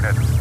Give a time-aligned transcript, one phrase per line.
[0.00, 0.39] started.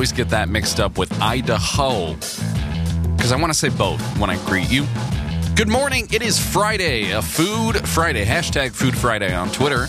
[0.00, 2.14] Always get that mixed up with Idaho
[3.14, 4.86] because I want to say both when I greet you.
[5.54, 6.08] Good morning.
[6.10, 8.24] It is Friday, a Food Friday.
[8.24, 9.88] Hashtag Food Friday on Twitter.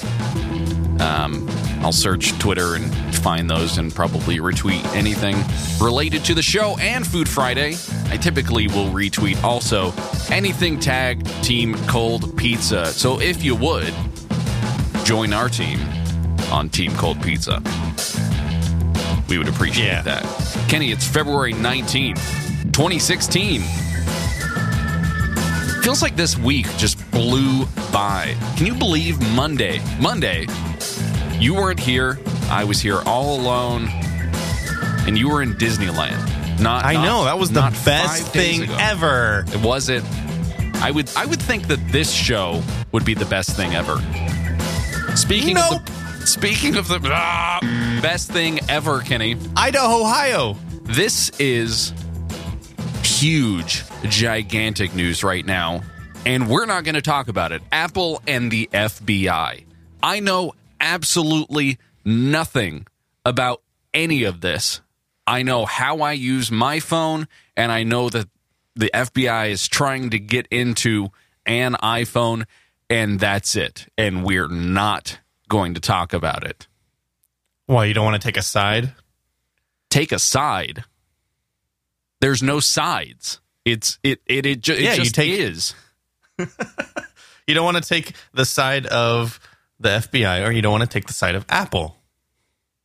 [0.99, 1.47] Um,
[1.79, 5.37] I'll search Twitter and find those and probably retweet anything
[5.79, 7.75] related to the show and Food Friday.
[8.09, 9.93] I typically will retweet also
[10.29, 12.87] anything tag Team Cold Pizza.
[12.87, 13.93] So if you would,
[15.05, 15.79] join our team
[16.51, 17.63] on Team Cold Pizza.
[19.31, 20.01] We would appreciate Yeah.
[20.01, 20.25] that.
[20.67, 22.19] Kenny, it's February 19th,
[22.73, 23.61] 2016.
[25.83, 28.35] Feels like this week just blew by.
[28.57, 29.79] Can you believe Monday?
[30.01, 30.47] Monday,
[31.39, 32.19] you weren't here.
[32.49, 33.87] I was here all alone,
[35.07, 36.59] and you were in Disneyland.
[36.59, 38.75] Not I not- know that was the best thing ago.
[38.81, 39.45] ever.
[39.53, 40.03] It was it?
[40.81, 43.95] I would I would think that this show would be the best thing ever.
[45.15, 45.75] Speaking Nope.
[45.75, 45.91] of the
[46.25, 47.59] speaking of the ah,
[48.01, 49.37] best thing ever, Kenny.
[49.55, 50.55] Idaho, Ohio.
[50.83, 51.93] This is
[53.03, 55.81] huge, gigantic news right now,
[56.25, 57.61] and we're not going to talk about it.
[57.71, 59.65] Apple and the FBI.
[60.03, 62.87] I know absolutely nothing
[63.25, 63.61] about
[63.93, 64.81] any of this.
[65.27, 68.27] I know how I use my phone, and I know that
[68.75, 71.09] the FBI is trying to get into
[71.45, 72.45] an iPhone,
[72.89, 73.87] and that's it.
[73.97, 75.19] And we're not
[75.51, 76.67] going to talk about it.
[77.67, 78.93] Why you don't want to take a side?
[79.91, 80.83] take a side.
[82.21, 83.39] There's no sides.
[83.65, 85.75] It's it it it, ju- Yeah, you just take- is.
[87.47, 89.39] You don't want to take the side of
[89.79, 91.97] the FBI, or you don't want to take the side of Apple.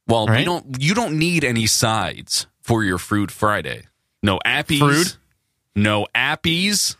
[0.08, 0.44] Well, we Right?
[0.44, 3.82] don't you don't need any sides for your Fruit Friday.
[4.22, 4.78] No appies.
[4.78, 5.16] Fruit?
[5.76, 6.96] No appies.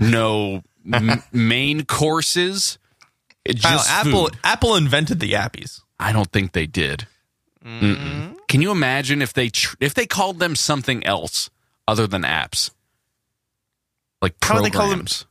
[0.00, 2.78] No m- main courses.
[3.48, 4.38] It Kyle, just Apple food.
[4.44, 5.80] Apple invented the appies.
[5.98, 7.06] I don't think they did.
[7.64, 7.86] Mm-hmm.
[7.86, 8.36] Mm-mm.
[8.46, 11.48] Can you imagine if they tr- if they called them something else
[11.86, 12.70] other than apps,
[14.20, 14.98] like How do they call them?
[14.98, 15.26] programs?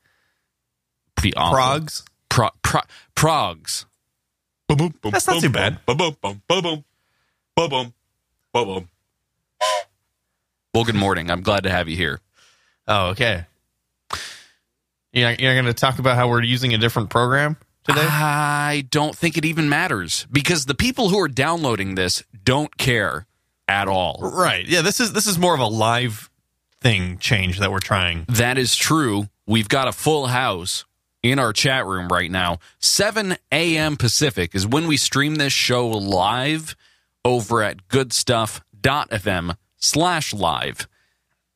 [1.16, 1.57] Pretty awful.
[1.57, 2.03] Progs.
[2.29, 2.81] Pro, pro,
[3.16, 3.85] progs.
[5.03, 5.79] That's not too bad.
[10.73, 11.31] Well, good morning.
[11.31, 12.19] I'm glad to have you here.
[12.88, 13.45] Oh, okay.
[15.13, 18.05] You're not, you're going to talk about how we're using a different program today?
[18.09, 23.25] I don't think it even matters because the people who are downloading this don't care
[23.67, 24.19] at all.
[24.21, 24.65] right.
[24.65, 24.81] Yeah.
[24.81, 26.29] This is this is more of a live
[26.79, 28.25] thing change that we're trying.
[28.29, 29.27] That is true.
[29.45, 30.85] We've got a full house
[31.23, 32.59] in our chat room right now.
[32.79, 33.97] 7 a.m.
[33.97, 36.75] Pacific is when we stream this show live
[37.25, 40.87] over at goodstuff.fm slash live.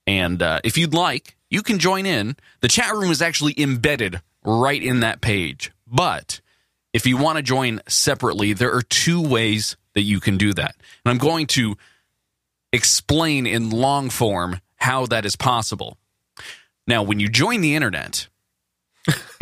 [0.07, 2.35] And uh, if you'd like, you can join in.
[2.61, 5.71] The chat room is actually embedded right in that page.
[5.91, 6.41] But
[6.93, 10.75] if you want to join separately, there are two ways that you can do that.
[11.05, 11.75] And I'm going to
[12.71, 15.97] explain in long form how that is possible.
[16.87, 18.27] Now, when you join the internet,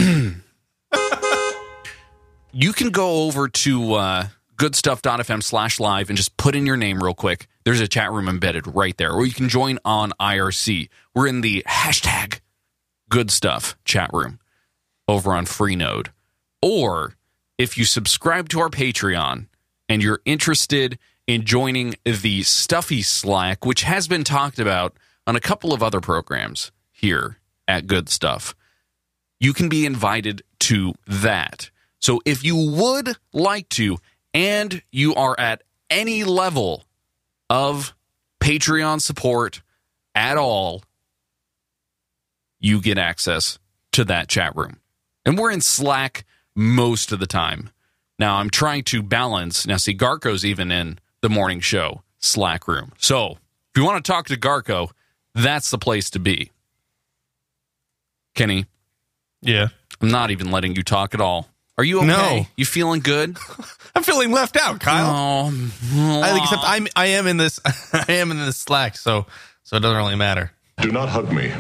[2.52, 4.28] you can go over to uh,
[4.58, 7.48] goodstuff.fm slash live and just put in your name real quick.
[7.64, 9.12] There's a chat room embedded right there.
[9.12, 10.90] Or you can join on IRC.
[11.14, 12.40] We're in the hashtag
[13.10, 14.40] good stuff chat room
[15.08, 16.08] over on Freenode.
[16.62, 17.16] Or
[17.58, 19.48] if you subscribe to our Patreon
[19.88, 24.98] and you're interested in joining the Stuffy Slack, which has been talked about
[25.28, 27.38] on a couple of other programs here
[27.68, 28.56] at Good Stuff,
[29.40, 31.70] you can be invited to that.
[32.00, 33.98] So if you would like to,
[34.34, 36.84] and you are at any level
[37.50, 37.96] of
[38.40, 39.62] Patreon support
[40.16, 40.84] at all,
[42.60, 43.60] you get access
[43.94, 44.80] to that chat room.
[45.26, 46.26] And we're in Slack
[46.60, 47.70] most of the time.
[48.20, 49.66] Now I'm trying to balance.
[49.66, 52.92] Now, see, Garco's even in the morning show Slack room.
[52.98, 53.32] So
[53.72, 54.92] if you want to talk to Garco,
[55.34, 56.52] that's the place to be.
[58.36, 58.66] Kenny,
[59.42, 59.70] Yeah.
[60.02, 61.50] I'm not even letting you talk at all.
[61.78, 62.08] Are you okay?
[62.08, 62.46] No.
[62.58, 63.38] You feeling good?
[63.96, 65.50] I'm feeling left out, Kyle.
[65.54, 67.60] Oh, I, except I'm I am in this
[67.94, 69.26] I am in this Slack, so
[69.64, 70.52] so it doesn't really matter.
[70.82, 71.54] Do not hug me.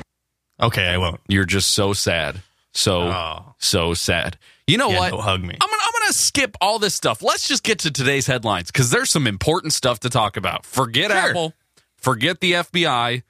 [0.62, 1.20] Okay, I won't.
[1.30, 2.42] You're just so sad.
[2.74, 3.56] So Oh.
[3.60, 4.38] so sad.
[4.70, 5.10] You know Yeah, what?
[5.10, 5.58] don't hug me.
[5.60, 7.24] I'm gonna I'm gonna skip all this stuff.
[7.24, 10.64] Let's just get to today's headlines because there's some important stuff to talk about.
[10.66, 11.20] Forget Sure.
[11.20, 11.54] Apple,
[11.98, 13.24] forget the FBI,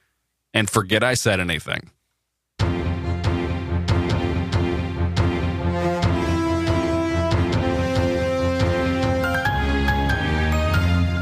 [0.54, 1.92] and forget I said anything.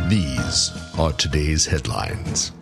[0.09, 2.53] These are today's headlines.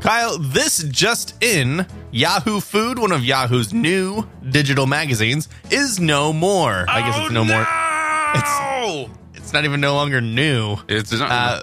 [0.00, 6.86] Kyle, this just in Yahoo Food, one of Yahoo's new digital magazines, is no more.
[6.88, 7.66] I guess it's no more.
[8.36, 10.76] It's, it's not even no longer new.
[10.86, 11.62] It's not, Uh,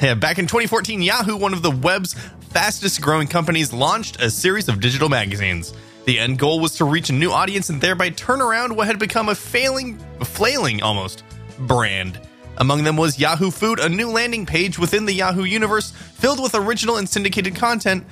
[0.00, 2.14] yeah, back in 2014, Yahoo, one of the web's
[2.48, 5.74] fastest growing companies, launched a series of digital magazines.
[6.06, 8.98] The end goal was to reach a new audience and thereby turn around what had
[8.98, 11.24] become a failing, flailing almost,
[11.58, 12.18] brand.
[12.56, 16.54] Among them was Yahoo Food, a new landing page within the Yahoo universe filled with
[16.54, 18.04] original and syndicated content,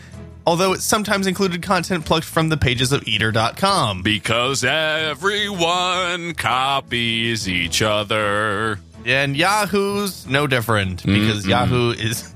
[0.49, 4.03] although it sometimes included content plucked from the pages of Eater.com.
[4.03, 8.79] because everyone copies each other.
[9.05, 12.33] And Yahoo's no different because Yahoo is.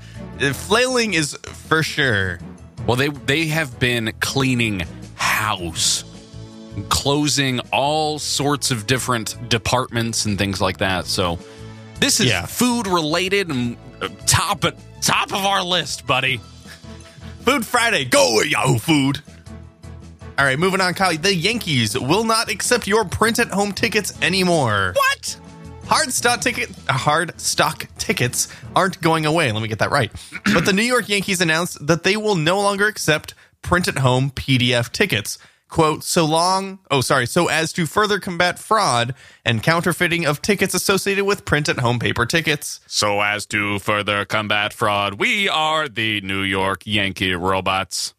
[0.53, 1.33] Flailing is
[1.67, 2.39] for sure.
[2.85, 4.83] Well, they they have been cleaning
[5.15, 6.03] house,
[6.89, 11.05] closing all sorts of different departments and things like that.
[11.07, 11.39] So
[11.99, 12.45] this is Yeah.
[12.45, 16.39] food related and uh, top at top of our list, buddy.
[17.45, 19.21] Food Friday, go with Yahoo Food.
[20.37, 21.15] All right, moving on, Kyle.
[21.15, 24.93] The Yankees will not accept your print at home tickets anymore.
[24.95, 25.39] What?
[25.85, 29.51] Hard stock ticket, hard stock tickets aren't going away.
[29.51, 30.11] Let me get that right.
[30.53, 34.31] but the New York Yankees announced that they will no longer accept print at home
[34.31, 35.37] PDF tickets.
[35.73, 40.75] Quote, so long, oh, sorry, so as to further combat fraud and counterfeiting of tickets
[40.75, 42.79] associated with print at home paper tickets.
[42.85, 48.13] So as to further combat fraud, we are the New York Yankee robots.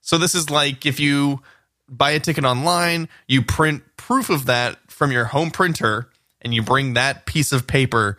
[0.00, 1.42] So this is like if you
[1.88, 6.10] buy a ticket online, you print proof of that from your home printer,
[6.40, 8.18] and you bring that piece of paper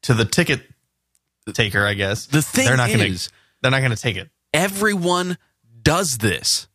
[0.00, 0.62] to the ticket
[1.52, 1.84] taker.
[1.84, 3.10] I guess The thing they're not gonna,
[3.60, 4.30] they're not going to take it.
[4.54, 5.36] Everyone
[5.82, 6.68] does this.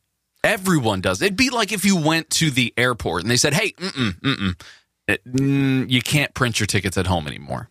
[0.48, 1.22] Everyone does.
[1.22, 4.62] It'd be like if you went to the airport and they said, "Hey, mm-mm, mm-mm,
[5.10, 7.70] uh, mm, you can't print your tickets at home anymore."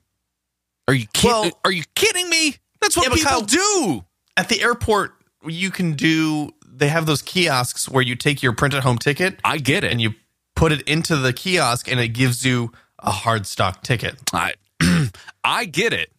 [0.89, 2.57] Are you kid- Well- Are you kidding me?
[2.81, 4.05] That's what Yeah, people Kyle- do.
[4.37, 5.15] At the airport,
[5.47, 6.51] you can do.
[6.67, 9.91] They have those kiosks where you take your print at home ticket I get it.
[9.93, 10.15] and you
[10.55, 14.17] put it into the kiosk, and it gives you a hard stock ticket.
[14.33, 14.55] I
[15.45, 16.13] I get it.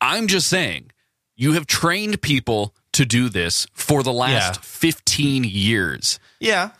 [0.00, 0.90] I'm just saying,
[1.36, 4.60] you have trained people to do this for the last Yeah.
[4.62, 6.18] 15 years.
[6.40, 6.70] Yeah,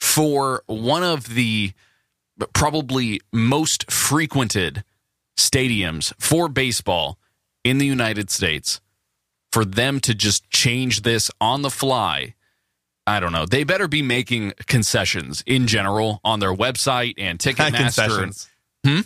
[0.00, 1.72] for one of the
[2.52, 4.84] probably most frequented
[5.36, 7.18] stadiums for baseball
[7.64, 8.80] in the United States,
[9.50, 12.34] for them to just change this on the fly,
[13.06, 13.46] I don't know.
[13.46, 17.76] They better be making concessions in general on their website and Ticketmaster.
[17.76, 18.48] concessions.
[18.84, 19.00] Hmm?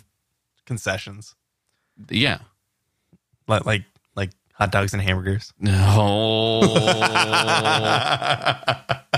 [0.67, 1.35] Concessions.
[2.11, 2.38] Yeah.
[3.49, 3.85] Like like like
[4.58, 5.53] hot dogs and hamburgers.
[5.58, 6.61] No.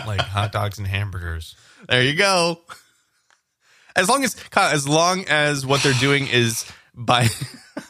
[0.07, 1.55] like hot dogs and hamburgers.
[1.89, 2.61] There you go.
[3.97, 7.29] As long as as long as what they're doing is by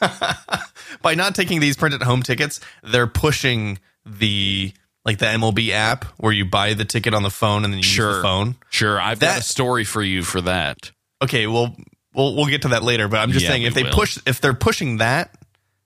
[1.01, 4.73] by not taking these printed home tickets, they're pushing the
[5.05, 7.85] like the MLB app where you buy the ticket on the phone and then you
[7.85, 8.15] use Sure.
[8.17, 8.55] the phone.
[8.69, 8.99] sure.
[8.99, 10.91] I've got a story for you for that.
[11.21, 11.75] Okay, well
[12.13, 13.91] we'll we'll get to that later, but I'm just Yeah, saying if they will.
[13.91, 15.33] push if they're pushing that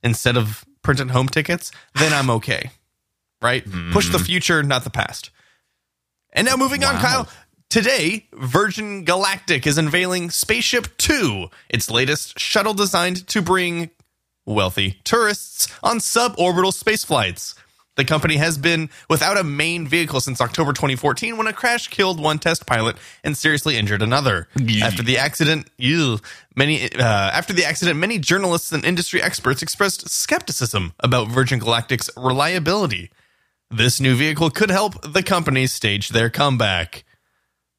[0.03, 2.71] instead of printed home tickets, then I'm okay.
[3.41, 3.63] Right?
[3.91, 4.25] Push the mm.
[4.25, 5.29] future, not the past.
[6.31, 7.27] And now moving on, Kyle.
[7.69, 13.89] Today, Virgin Galactic is unveiling Spaceship 2, its latest shuttle designed to bring
[14.45, 17.55] wealthy tourists on suborbital space flights.
[17.95, 22.19] The company has been without a main vehicle since October 2014 when a crash killed
[22.19, 24.47] one test pilot and seriously injured another.
[24.81, 26.19] After the accident, ew,
[26.55, 32.09] many uh, after the accident, many journalists and industry experts expressed skepticism about Virgin Galactic's
[32.17, 33.11] reliability.
[33.69, 37.03] This new vehicle could help the company stage their comeback.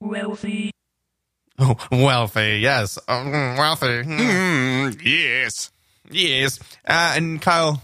[0.00, 0.70] Wealthy.
[1.58, 4.02] Oh, wealthy, yes, Um, wealthy.
[4.02, 4.90] Hmm.
[5.04, 5.70] yes.
[6.10, 6.58] Yes.
[6.86, 7.80] Uh, and Kyle,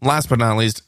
[0.00, 0.82] last but not least,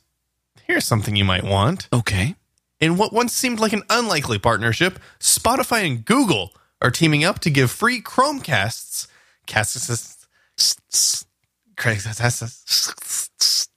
[0.67, 1.89] here's something you might want.
[1.93, 2.35] Okay.
[2.81, 6.53] In what once seemed like an unlikely partnership, Spotify and Google
[6.83, 9.07] are teaming up to give free Chromecasts
[9.47, 9.87] casts,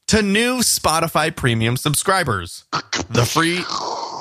[0.08, 2.66] to new Spotify premium subscribers.
[3.10, 3.64] The free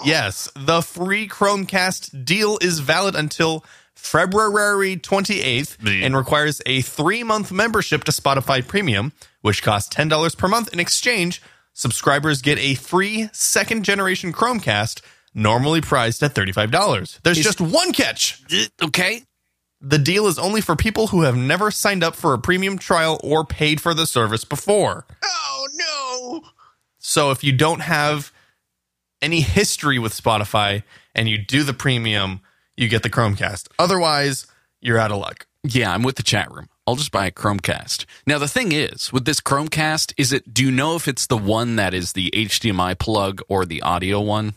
[0.04, 8.04] Yes, the free Chromecast deal is valid until February 28th and requires a 3-month membership
[8.04, 11.42] to Spotify Premium, which costs $10 per month in exchange.
[11.76, 15.02] Subscribers get a free second generation Chromecast
[15.34, 17.20] normally priced at $35.
[17.22, 18.42] There's just one catch.
[18.82, 19.24] Okay.
[19.82, 23.20] The deal is only for people who have never signed up for a premium trial
[23.22, 25.04] or paid for the service before.
[25.22, 26.48] Oh no!
[26.98, 28.32] So if you don't have
[29.20, 30.82] any history with Spotify
[31.14, 32.40] and you do the premium,
[32.74, 33.68] you get the Chromecast.
[33.78, 34.46] Otherwise,
[34.80, 35.46] you're out of luck.
[35.62, 36.70] Yeah, I'm with the chat room.
[36.86, 38.04] I'll just buy a Chromecast.
[38.26, 41.36] Now the thing is, with this Chromecast, is it do you know if it's the
[41.36, 44.54] one that is the HDMI plug or the audio one?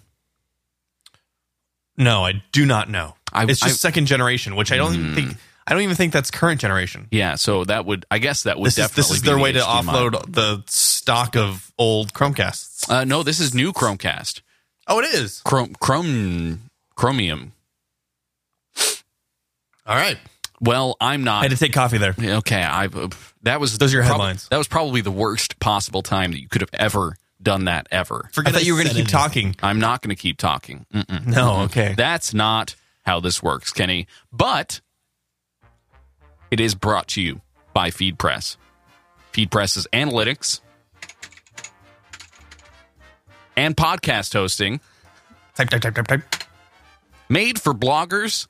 [1.98, 3.15] No, I do not know.
[3.33, 6.13] I- it's just I- second generation, which I don't even think I don't even think
[6.13, 7.07] that's current generation.
[7.12, 9.41] Yeah, so that would I guess that would This is definitely this is their the
[9.41, 12.89] way to offload the stock of old Chromecasts.
[12.89, 14.41] Uh, no, this is new Chromecast.
[14.88, 15.41] Oh, it is.
[15.45, 17.51] Chrome Chrome Chromium.
[19.86, 20.17] All right.
[20.62, 21.39] Well, I'm not.
[21.39, 22.16] I had to take coffee there.
[22.20, 22.62] okay.
[22.62, 23.10] I uh,
[23.44, 24.48] that was Those are your prob- headlines.
[24.50, 28.30] That was probably the worst possible time that you could have ever done that ever.
[28.38, 29.56] I thought you were going to keep talking.
[29.63, 30.86] I'm not going to keep talking.
[30.94, 31.25] Mm-mm.
[31.28, 31.94] No, okay.
[31.96, 32.75] That's not
[33.06, 34.08] how this works, Kenny.
[34.34, 34.82] But
[36.51, 37.39] it is brought to you
[37.74, 38.58] by FeedPress.
[39.32, 40.60] FeedPress's analytics
[43.56, 44.80] and podcast hosting
[45.56, 46.24] Type, type, type, type, type.
[47.30, 48.48] made for bloggers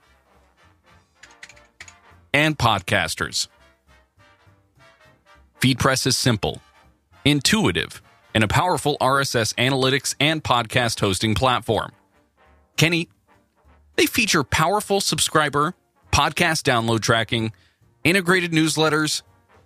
[2.33, 3.47] and podcasters.
[5.61, 6.61] FeedPress is simple,
[7.25, 8.01] intuitive,
[8.33, 11.91] and a powerful RSS analytics and podcast hosting platform.
[12.77, 13.09] Kenny,
[13.97, 15.73] they feature powerful subscriber,
[16.11, 17.51] podcast download tracking,
[18.03, 19.23] integrated newsletters,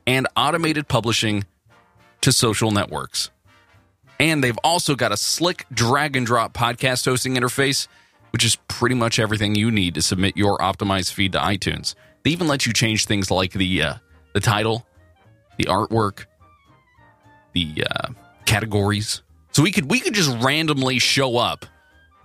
[0.07, 1.45] and automated publishing
[2.21, 3.29] to social networks.
[4.19, 7.87] And they've also got a slick drag and drop podcast hosting interface,
[8.31, 11.93] which is pretty much everything you need to submit your optimized feed to iTunes.
[12.23, 13.93] They even let you change things like the uh,
[14.33, 14.85] the title,
[15.57, 16.25] the artwork,
[17.53, 18.09] the uh,
[18.45, 19.21] categories.
[19.51, 21.65] So we could we could just randomly show up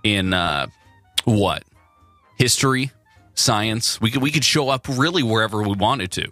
[0.03, 0.67] in uh,
[1.25, 1.63] what
[2.37, 2.91] history,
[3.35, 3.99] science.
[4.01, 6.31] We could we could show up really wherever we wanted to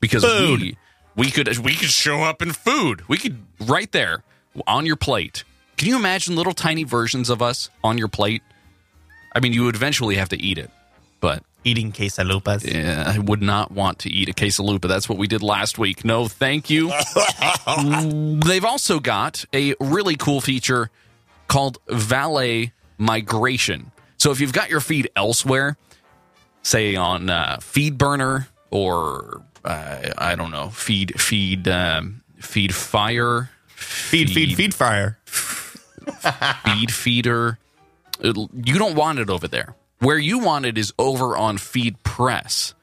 [0.00, 0.60] because Food.
[0.60, 0.78] we
[1.16, 3.08] we could we could show up in food.
[3.08, 4.22] We could right there
[4.66, 5.44] on your plate.
[5.76, 8.42] Can you imagine little tiny versions of us on your plate?
[9.34, 10.70] I mean, you would eventually have to eat it,
[11.20, 12.64] but Eating quesalupas.
[12.64, 14.82] yeah, I would not want to eat a quesalupa.
[14.88, 16.04] That's what we did last week.
[16.04, 16.92] No, thank you.
[18.46, 20.90] They've also got a really cool feature
[21.48, 23.90] called Valet Migration.
[24.16, 25.76] So if you've got your feed elsewhere,
[26.62, 34.30] say on uh, FeedBurner or uh, I don't know, Feed Feed um, Feed Fire, Feed,
[34.30, 35.18] feed, feed fire.
[35.26, 37.58] feed feeder.
[38.20, 39.74] It'll- you don't want it over there.
[39.98, 42.74] Where you want it is over on Feed Press.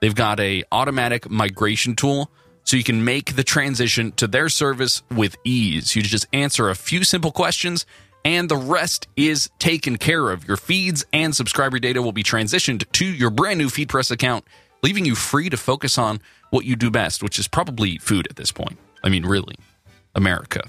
[0.00, 2.30] They've got a automatic migration tool
[2.62, 5.96] so you can make the transition to their service with ease.
[5.96, 7.86] You just answer a few simple questions
[8.22, 10.46] and the rest is taken care of.
[10.46, 14.44] Your feeds and subscriber data will be transitioned to your brand new FeedPress account,
[14.82, 16.20] leaving you free to focus on
[16.50, 18.76] what you do best, which is probably food at this point.
[19.02, 19.54] I mean, really,
[20.14, 20.68] America.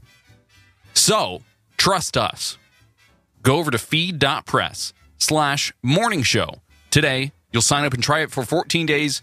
[0.94, 1.42] So,
[1.76, 2.58] trust us.
[3.42, 6.56] Go over to feed.press slash morning show.
[6.90, 9.22] Today, you'll sign up and try it for 14 days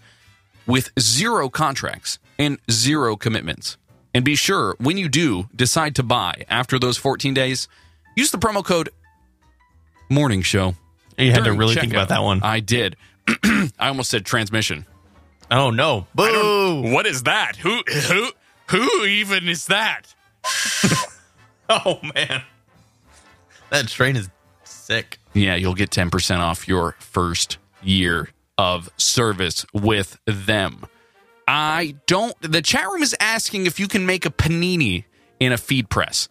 [0.65, 3.77] with zero contracts and zero commitments.
[4.13, 7.67] And be sure, when you do decide to buy after those 14 days,
[8.15, 8.89] use the promo code
[10.09, 10.75] morning show.
[11.17, 12.41] You had to really think about that one.
[12.43, 12.95] I did.
[13.27, 14.85] I almost said transmission.
[15.49, 16.07] Oh no!
[16.13, 16.91] Boo!
[16.91, 17.55] What is that?
[17.57, 18.31] Who who
[18.67, 20.13] who even is that?
[21.69, 22.43] Oh man,
[23.71, 24.29] that train is
[24.63, 25.16] sick.
[25.33, 30.85] Yeah, you'll get 10% off your first year of service with them.
[31.47, 32.35] I don't.
[32.41, 35.05] The chat room is asking if you can make a panini
[35.39, 36.27] in a feed press.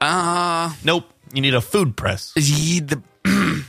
[0.00, 1.04] Uh, Nope.
[1.32, 2.32] You need a food press.
[2.34, 3.02] the-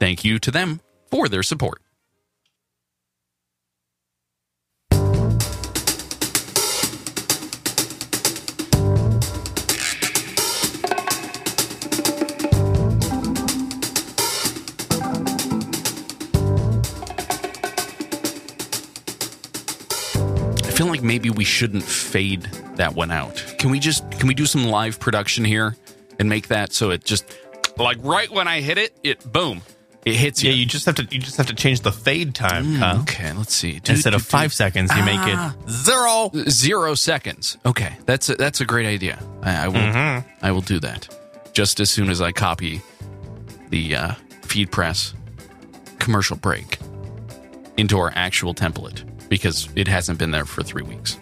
[0.00, 1.80] thank you to them for their support.
[20.82, 22.42] Feel like maybe we shouldn't fade
[22.76, 23.36] that one out.
[23.58, 25.76] Can we just can we do some live production here
[26.18, 27.24] and make that so it just
[27.76, 29.62] like right when I hit it, it boom,
[30.04, 30.50] it hits you.
[30.50, 31.04] Yeah, you just have to.
[31.08, 33.00] You just have to change the fade time, Kyle.
[33.02, 33.78] Okay, let's see.
[33.78, 34.26] Do, Instead do, of do.
[34.26, 35.54] five seconds, you make Ah.
[35.64, 36.30] it zero.
[36.50, 37.56] zero seconds.
[37.64, 39.22] Okay, that's a, that's a great idea.
[39.42, 40.28] I, I will Mm-hmm.
[40.44, 41.08] I will do that
[41.52, 42.82] just as soon as I copy
[43.70, 45.14] the uh, feed press
[46.00, 46.78] commercial break
[47.76, 51.18] into our actual template because it hasn't been there for three weeks.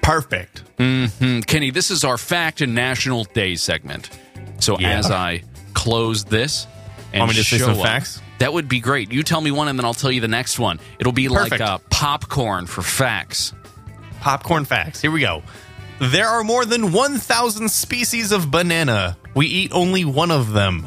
[0.00, 0.62] Perfect.
[0.78, 4.10] Mm, Kenny, this is our fact and national day segment.
[4.60, 4.90] So Yeah.
[4.98, 5.42] as I
[5.74, 6.68] close this
[7.12, 7.82] and Want me to say some up.
[7.84, 8.20] facts?
[8.38, 9.10] That would be great.
[9.10, 10.78] You tell me one, and then I'll tell you the next one.
[11.00, 11.60] It'll be like Perfect.
[11.62, 13.52] uh, popcorn for facts.
[14.20, 15.00] Popcorn facts.
[15.00, 15.42] Here we go.
[15.98, 19.16] There are more than 1,000 species of banana.
[19.34, 20.86] We eat only one of them.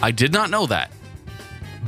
[0.00, 0.92] I did not know that.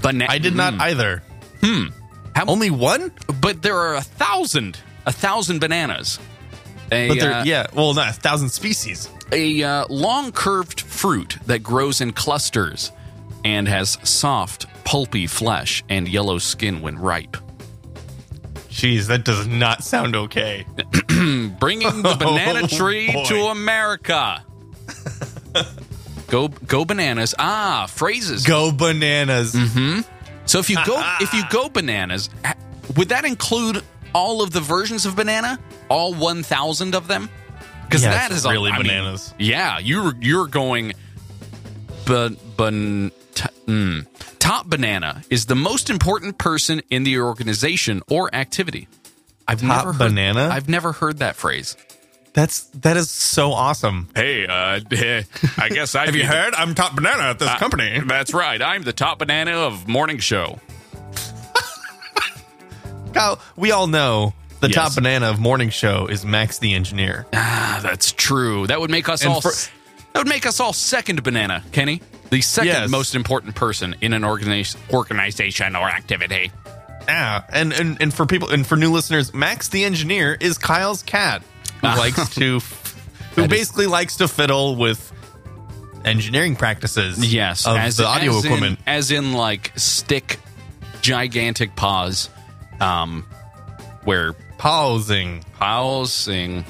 [0.02, 1.23] Bana- I did not either.
[1.62, 1.87] Hmm.
[2.35, 3.12] How- Only one?
[3.40, 6.19] but there are a thousand, a thousand bananas.
[6.90, 9.09] A, But there, uh, yeah, well, not a thousand species.
[9.31, 12.90] a uh, long curved fruit that grows in clusters
[13.45, 17.37] and has soft, pulpy flesh and yellow skin when ripe.
[18.69, 20.64] Jeez, that does not sound okay.
[21.09, 23.25] Bringing the banana Oh, tree boy.
[23.25, 24.42] to America.
[26.28, 27.35] go go bananas.
[27.38, 28.45] Ah, phrases.
[28.47, 29.54] Go bananas.
[30.47, 32.31] So if you go if you go bananas,
[32.97, 33.83] would that include
[34.15, 35.59] all of the versions of banana?
[35.89, 37.29] All 1000 of them?
[37.91, 39.35] Cuz Yeah, that it's is a- really mean, bananas.
[39.39, 40.93] yeah, you're you're going
[42.07, 44.07] but ban t- mm.
[44.39, 48.89] top banana is the most important person in the organization or activity.
[49.47, 50.49] I've Top never heard, banana?
[50.53, 51.77] I've never heard that phrase.
[52.35, 54.09] That's that is so awesome.
[54.15, 54.81] Hey, uh,
[55.59, 56.55] I guess I Have you heard?
[56.55, 58.01] I'm top banana at this Uh, company.
[58.07, 58.61] That's right.
[58.62, 60.59] I'm the top banana of morning show.
[63.12, 64.75] Kyle, we all know the Yes.
[64.77, 67.27] top banana of morning show is Max the engineer.
[67.35, 68.67] Ah, that's true.
[68.67, 69.41] That would make us And all.
[69.43, 69.53] for-
[70.15, 72.01] that would make us all second banana, Kenny.
[72.31, 72.91] The second Yes.
[72.91, 76.51] most important person in an organization, organization or activity.
[77.09, 81.03] Ah, and, and and for people and for new listeners, Max the engineer is Kyle's
[81.03, 81.43] cat
[81.83, 85.12] who likes to who That is- basically likes to fiddle with
[86.05, 87.19] engineering practices.
[87.33, 88.79] Yes, of as the audio as in- equipment.
[88.87, 90.39] as in like stick,
[91.01, 92.29] gigantic paws,
[92.81, 93.25] um,
[94.05, 95.45] where Pausing.
[95.59, 96.65] pausing,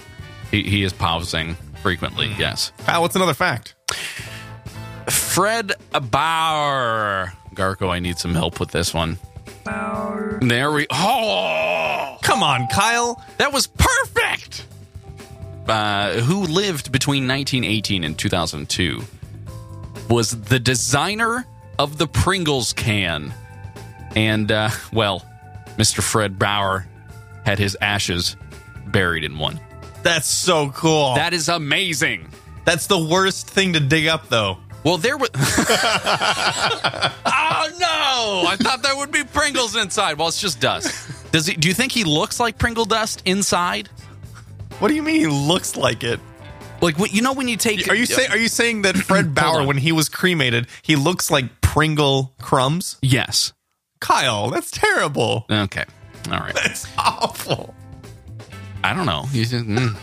[0.51, 2.33] he, he is pausing frequently.
[2.33, 2.41] Hmm.
[2.41, 3.75] Yes, Kyle, what's another fact?
[5.09, 5.73] Fred
[6.11, 7.33] Bauer.
[7.55, 9.19] Garco, I need some help with this one.
[9.65, 10.39] Bauer.
[10.43, 10.87] There we.
[10.91, 13.23] Oh, Come on, Kyle.
[13.39, 14.32] That was perfect.
[15.69, 19.03] Uh, who lived between 1918 and 2002
[20.11, 21.47] was the designer
[21.79, 23.33] of the Pringles can,
[24.17, 25.25] and uh, well,
[25.77, 26.03] Mr.
[26.03, 26.87] Fred Bauer
[27.45, 28.37] had his ashes
[28.87, 29.61] buried in one.
[30.03, 31.15] That's so cool.
[31.15, 32.29] That is amazing.
[32.65, 34.59] That's the worst thing to dig up, though.
[34.85, 35.31] Well, there was.
[35.35, 35.39] oh
[37.79, 38.45] no!
[38.49, 40.19] I thought there would be Pringles inside.
[40.19, 41.31] Well, it's just dust.
[41.31, 41.55] Does he?
[41.55, 43.89] Do you think he looks like Pringle dust inside?
[44.83, 46.19] What do you mean he looks like it?
[46.81, 47.89] Like what- you know when you take?
[47.89, 49.69] Are you saying are you saying that Fred Bauer, on.
[49.69, 52.97] when he was cremated, he looks like Pringle crumbs?
[53.01, 53.53] Yes.
[54.01, 55.47] Kyle, that's terrible.
[55.49, 55.85] Okay.
[56.33, 56.53] All right.
[56.53, 57.73] That's awful.
[58.83, 59.27] I don't know.
[59.31, 59.97] You just, mm,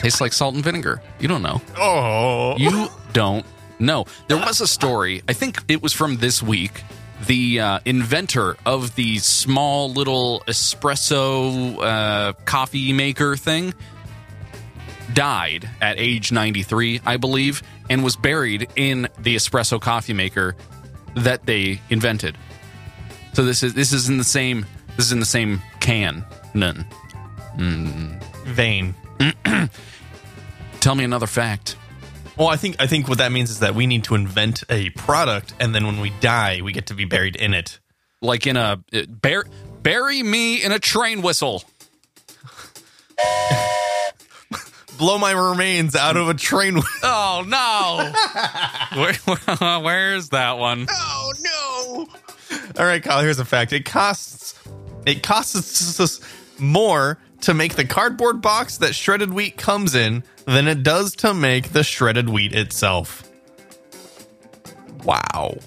[0.00, 1.02] tastes like salt and vinegar.
[1.20, 1.60] You don't know.
[1.76, 3.44] Oh, You don't
[3.78, 4.06] know.
[4.28, 5.22] There was a story.
[5.28, 6.82] I think it was from this week.
[7.26, 13.74] The uh, inventor of the small little espresso uh, coffee maker thing
[15.16, 20.54] died at age 93, I believe, and was buried in the espresso coffee maker
[21.16, 22.36] that they invented.
[23.32, 26.24] So this is this is in the same this is in the same can.
[26.54, 26.86] None.
[28.44, 28.94] vein.
[30.80, 31.76] Tell me another fact.
[32.36, 34.90] Well, I think I think what that means is that we need to invent a
[34.90, 37.80] product, and then when we die, we get to be buried in it.
[38.20, 39.46] Like in a uh, bur-
[39.82, 41.64] bury me in a train whistle.
[44.98, 46.80] Blow my remains out of a train.
[47.02, 48.12] Oh no!
[49.00, 50.86] Where, where- where's that one?
[50.90, 52.58] oh no!
[52.78, 53.20] All right, Kyle.
[53.22, 53.72] Here's a fact.
[53.72, 54.54] It costs
[55.04, 56.20] it costs us
[56.58, 61.34] more to make the cardboard box that shredded wheat comes in than it does to
[61.34, 63.28] make the shredded wheat itself.
[65.04, 65.58] Wow.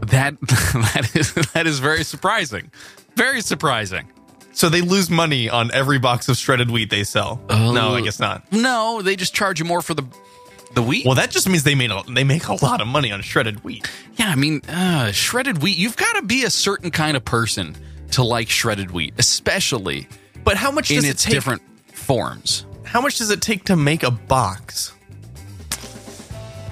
[0.00, 2.70] That that is that is very surprising.
[3.16, 4.11] Very surprising.
[4.52, 7.40] So they lose money on every box of shredded wheat they sell.
[7.48, 8.50] no, I guess not.
[8.52, 10.04] No, they just charge you more for the
[10.74, 11.04] the wheat.
[11.04, 13.62] Well, that just means they made a, they make a lot of money on shredded
[13.64, 13.90] wheat.
[14.16, 15.76] yeah, I mean, uh, shredded wheat.
[15.76, 17.76] You've got to be a certain kind of person
[18.12, 20.08] to like shredded wheat, especially
[20.44, 21.34] But how much in does it its take?
[21.34, 21.62] different
[21.92, 22.64] forms.
[22.84, 24.92] How much does it take to make a box?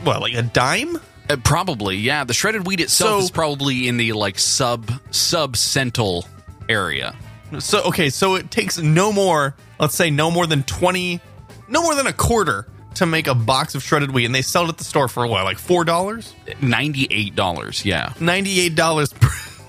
[0.04, 0.96] Well, like a dime?
[1.28, 2.24] Uh, probably, yeah.
[2.24, 6.26] The shredded wheat itself So- is probably in the like sub sub cental
[6.68, 7.14] area.
[7.58, 9.54] So okay, so it takes no more.
[9.78, 11.20] Let's say no more than twenty,
[11.68, 14.64] no more than a quarter to make a box of shredded wheat, and they sell
[14.66, 17.84] it at the store for what, like four dollars, Ninety eight dollars.
[17.84, 18.12] Yeah.
[18.20, 19.28] ninety eight dollars per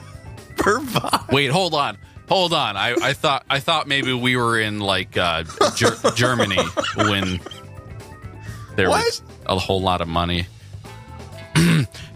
[0.58, 1.28] per box.
[1.30, 1.98] Wait, hold on.
[2.30, 2.78] Hold on.
[2.78, 5.44] I, I thought I thought maybe we were in like uh,
[5.76, 6.58] Ger- Germany
[6.96, 7.40] when
[8.76, 9.04] there What?
[9.06, 10.48] was a whole lot of money.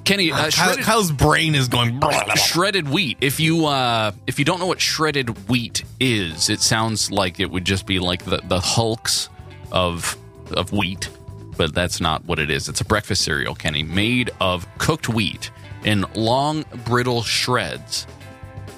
[0.06, 2.00] Kenny, uh, Kyle, shredded, Kyle's brain is going.
[2.36, 3.18] shredded wheat.
[3.22, 7.50] If you uh, if you don't know what shredded wheat is, it sounds like it
[7.50, 9.30] would just be like the, the hulks
[9.72, 10.16] of
[10.56, 11.10] of wheat,
[11.58, 12.70] but that's not what it is.
[12.70, 15.50] It's a breakfast cereal, Kenny, made of cooked wheat
[15.84, 18.06] in long brittle shreds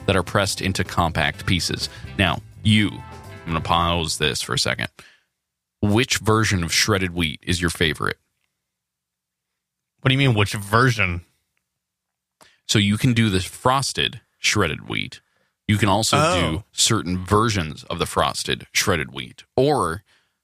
[0.05, 1.89] that are pressed into compact pieces.
[2.17, 4.87] Now, you, I'm going to pause this for a second.
[5.81, 8.17] Which version of shredded wheat is your favorite?
[10.01, 10.35] What do you mean?
[10.35, 11.21] Which version?
[12.67, 15.21] So you can do the frosted shredded wheat.
[15.67, 16.41] You can also Oh.
[16.51, 20.03] do certain versions of the frosted shredded wheat, or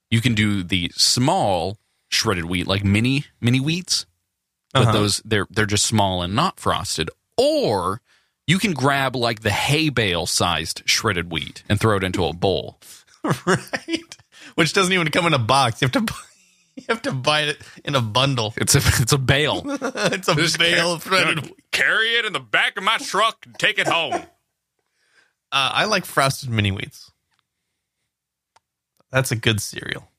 [0.09, 4.05] you can do the small shredded wheat, like mini mini wheats.
[4.73, 4.91] But Uh-huh.
[4.91, 7.09] those they're they're just small and not frosted.
[7.37, 8.01] Or
[8.47, 12.33] you can grab like the hay bale sized shredded wheat and throw it into a
[12.33, 12.79] bowl.
[13.45, 14.17] right?
[14.55, 15.81] Which doesn't even come in a box.
[15.81, 16.13] You have to buy,
[16.75, 18.53] you have to buy it in a bundle.
[18.57, 19.61] It's a it's a bale.
[19.65, 21.41] it's a bale of shredded.
[21.43, 21.55] wheat.
[21.71, 24.13] Carry it in the back of my truck and take it home.
[24.13, 24.21] Uh,
[25.51, 27.11] I like frosted mini wheats.
[29.11, 30.09] That's a good cereal.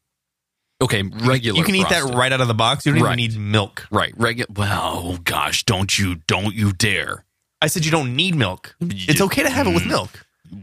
[0.81, 1.59] Okay, regular.
[1.59, 2.11] You can eat frosted.
[2.11, 2.85] that right out of the box.
[2.87, 3.19] You don't Right.
[3.19, 3.87] even need milk.
[3.91, 4.47] Right, regular.
[4.55, 7.25] Well, gosh, don't you don't you dare.
[7.63, 8.77] I said you don't need milk.
[8.81, 10.11] It's okay to have it with milk.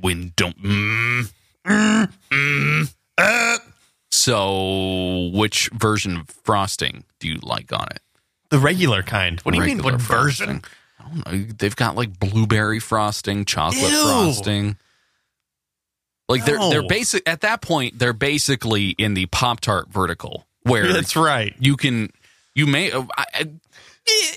[0.02, 1.32] when don't mm,
[1.66, 3.58] mm, mm, uh.
[4.22, 8.02] So which version of frosting do you like on it
[8.50, 9.40] The regular kind.
[9.42, 9.78] What do you mean?
[9.78, 10.62] Regular What version?
[11.00, 14.04] i don't know they've got like blueberry frosting chocolate Ew.
[14.04, 14.78] frosting
[16.30, 20.94] like they're they're basic at that point they're basically in the pop tart vertical where
[20.94, 21.56] That's right.
[21.60, 22.10] you can
[22.54, 23.42] you may uh, I, I-
[24.08, 24.36] eh,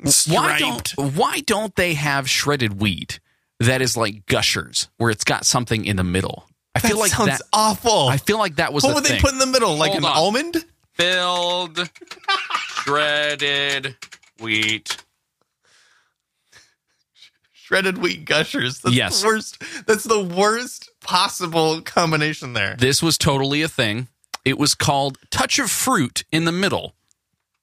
[0.00, 0.96] why Striped.
[0.96, 3.20] don't why don't they have shredded wheat
[3.60, 6.47] that is like gushers where it's got something in the middle
[6.78, 8.08] i That feel like sounds that awful.
[8.08, 9.76] i feel like that was what the would they put in the middle?
[9.76, 10.16] Like Hold an on.
[10.16, 10.64] almond?
[10.94, 11.88] filled
[12.82, 13.96] shredded
[14.40, 14.96] wheat
[17.52, 18.78] Shredded wheat gushers.
[18.80, 19.20] That's Yes.
[19.20, 19.62] the worst.
[19.86, 22.76] That's the worst possible combination there.
[22.78, 24.08] this was totally a thing
[24.44, 26.94] it was called touch of fruit in the middle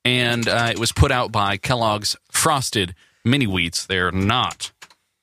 [0.04, 4.72] and uh, it was put out by kellogg's frosted mini wheats they're not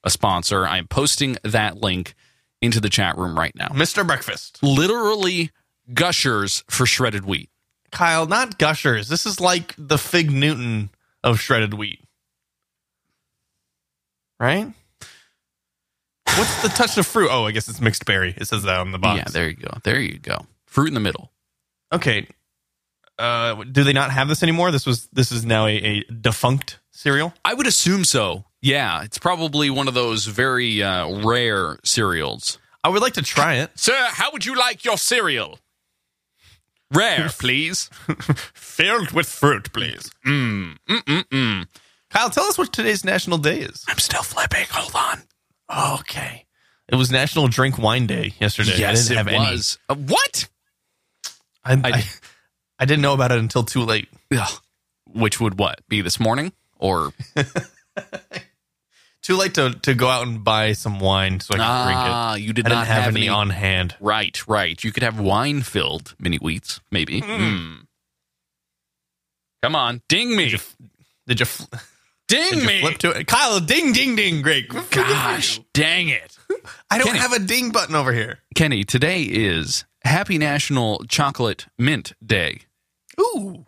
[0.05, 2.15] a sponsor i'm posting that link
[2.62, 4.07] into the chat room right now Mr.
[4.07, 4.59] Breakfast.
[4.62, 5.51] literally
[5.92, 7.51] gushers for shredded wheat
[7.92, 9.09] Kyle, not gushers.
[9.09, 10.90] This is like the Fig Newton
[11.22, 12.01] of shredded wheat.
[14.40, 14.72] Right?
[16.25, 17.29] What's the touch of fruit?
[17.31, 18.35] Oh, I guess it's mixed berry.
[18.37, 19.18] It says that on the box.
[19.18, 19.70] Yeah, there you go.
[19.85, 20.46] There you go.
[20.66, 21.31] Fruit in the middle.
[21.92, 22.27] Okay.
[23.18, 24.70] Uh, do they not have this anymore?
[24.70, 27.35] This was this is now a, a defunct cereal.
[27.44, 28.46] I would assume so.
[28.62, 32.59] Yeah, it's probably one of those very uh, rare cereals.
[32.85, 33.70] I would like to try it.
[33.79, 35.59] Sir, how would you like your cereal?
[36.92, 37.90] Rare, please.
[38.55, 40.11] Filled with fruit, please.
[40.27, 41.66] Mm, mm, mm, mm.
[42.11, 43.85] Kyle, tell us what today's national day is.
[43.88, 44.66] I'm still flipping.
[44.70, 45.94] Hold on.
[46.01, 46.44] Okay.
[46.88, 48.75] It was National Drink Wine Day yesterday.
[48.75, 49.38] I Yes, didn't it have any.
[49.38, 49.79] was.
[49.88, 50.48] Uh, what?
[51.64, 52.05] I, I,
[52.79, 54.09] I didn't know about it until too late.
[54.37, 54.61] Ugh.
[55.12, 57.12] Which would what be this morning or
[59.23, 62.11] Too late to, to go out and buy some wine so I could drink it.
[62.13, 62.35] ah?
[62.35, 63.95] You did I not didn't have, any on hand.
[64.01, 64.83] Right, right.
[64.83, 67.21] You could have wine filled mini wheats, maybe.
[67.21, 67.87] Mm.
[69.63, 70.53] Come on, ding me,
[71.29, 71.65] Did you, fl-
[72.29, 72.81] ding did you me.
[72.81, 73.29] flip to it?
[73.29, 74.43] Kyle, ding, ding, ding.
[74.43, 74.69] Great.
[74.91, 76.37] Gosh, dang it,
[76.91, 77.19] I don't Kenny.
[77.21, 78.41] have a ding button over here.
[78.57, 78.83] Kenny.
[78.83, 82.63] Today is Happy National Chocolate Mint Day.
[83.21, 83.67] Ooh.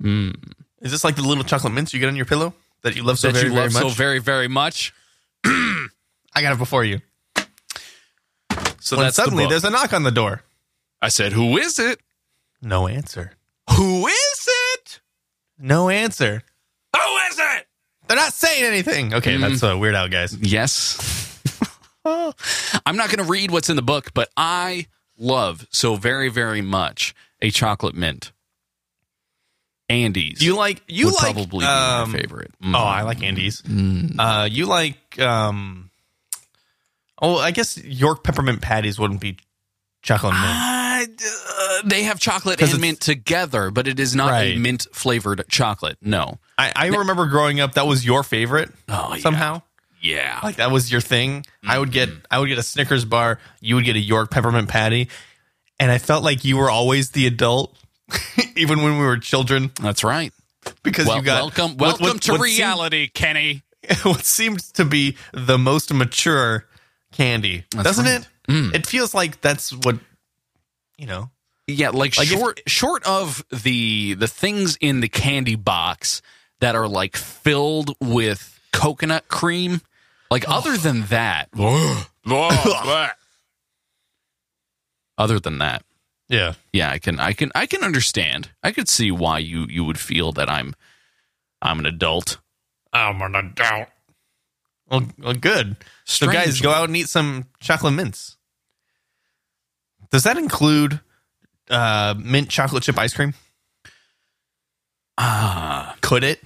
[0.00, 0.52] Mm.
[0.80, 2.54] Is this like the little chocolate mints you get on your pillow
[2.86, 3.82] that you love so that very, you very love much?
[3.82, 4.94] so very, very much.
[5.44, 5.88] I
[6.40, 7.00] got it before you.
[8.80, 9.50] So when that's suddenly the book.
[9.50, 10.42] there's a knock on the door.
[11.02, 12.00] I said, "Who is it?
[12.62, 13.32] No answer.
[13.76, 15.00] Who is it?
[15.58, 16.42] No answer.
[16.94, 17.66] Who is it?"
[18.08, 19.12] They're not saying anything.
[19.14, 19.40] Okay, Mm.
[19.40, 20.36] that's a Weird Al, guys.
[20.36, 20.96] Yes.
[22.04, 24.86] I'm not going to read what's in the book, but I
[25.18, 28.30] love so very, very much a chocolate mint.
[29.88, 30.38] Andes.
[30.40, 32.50] Do you like you like probably um, be my favorite.
[32.64, 33.62] Oh, I like Andes.
[34.18, 35.90] Uh, you like um.
[37.20, 39.38] Oh, I guess York peppermint patties wouldn't be
[40.02, 40.44] chocolate mint.
[40.44, 41.06] Uh,
[41.58, 45.98] uh, they have chocolate and mint together, but it is not a mint flavored chocolate.
[46.02, 46.38] No.
[46.58, 49.62] I, I remember growing up that was your favorite Oh, somehow.
[50.00, 50.40] Yeah.
[50.42, 51.44] Like that was your thing.
[51.66, 53.38] I would get I would get a Snickers bar.
[53.60, 55.08] You would get a York peppermint patty,
[55.78, 57.76] and I felt like you were always the adult,
[58.56, 60.32] even when we were children, That's right.
[60.82, 63.62] because Well, you got welcome, welcome what- to what seemed- reality, Kenny.
[64.02, 66.66] what seems to be the most mature
[67.12, 68.20] candy, doesn't right.
[68.20, 68.28] it?
[68.52, 68.74] Mm.
[68.74, 69.98] It feels like that's what
[70.98, 71.30] you know.
[71.68, 76.20] Yeah, like, Like if- short short of the the things in the candy box
[76.60, 79.80] that are like filled with coconut cream.
[80.30, 81.48] Like other than that,
[85.18, 85.82] other than that,
[86.28, 86.54] Yeah.
[86.72, 88.50] yeah, I can I can I can understand.
[88.62, 90.74] I could see why you you would feel that I'm
[91.62, 92.38] I'm an adult.
[92.92, 93.88] I'm an adult.
[94.90, 95.76] Well, well good.
[96.04, 98.36] So, guys, go out and eat some chocolate mints.
[100.10, 101.00] Does that include
[101.68, 103.34] uh, mint chocolate chip ice cream?
[105.18, 106.40] Ah, Could it?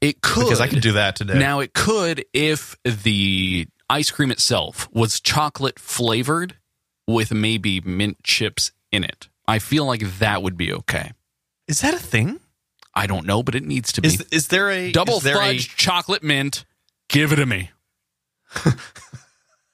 [0.00, 1.38] it could Because I could do that today.
[1.38, 6.56] Now it could if the ice cream itself was chocolate flavored
[7.06, 9.28] with maybe mint chips in it.
[9.48, 11.12] I feel like that would be okay.
[11.66, 12.38] is that a thing?
[12.94, 15.38] I don't know, but it needs to be Is is there a double there a-
[15.40, 16.64] fudge chocolate mint.
[17.08, 17.70] Give it to me.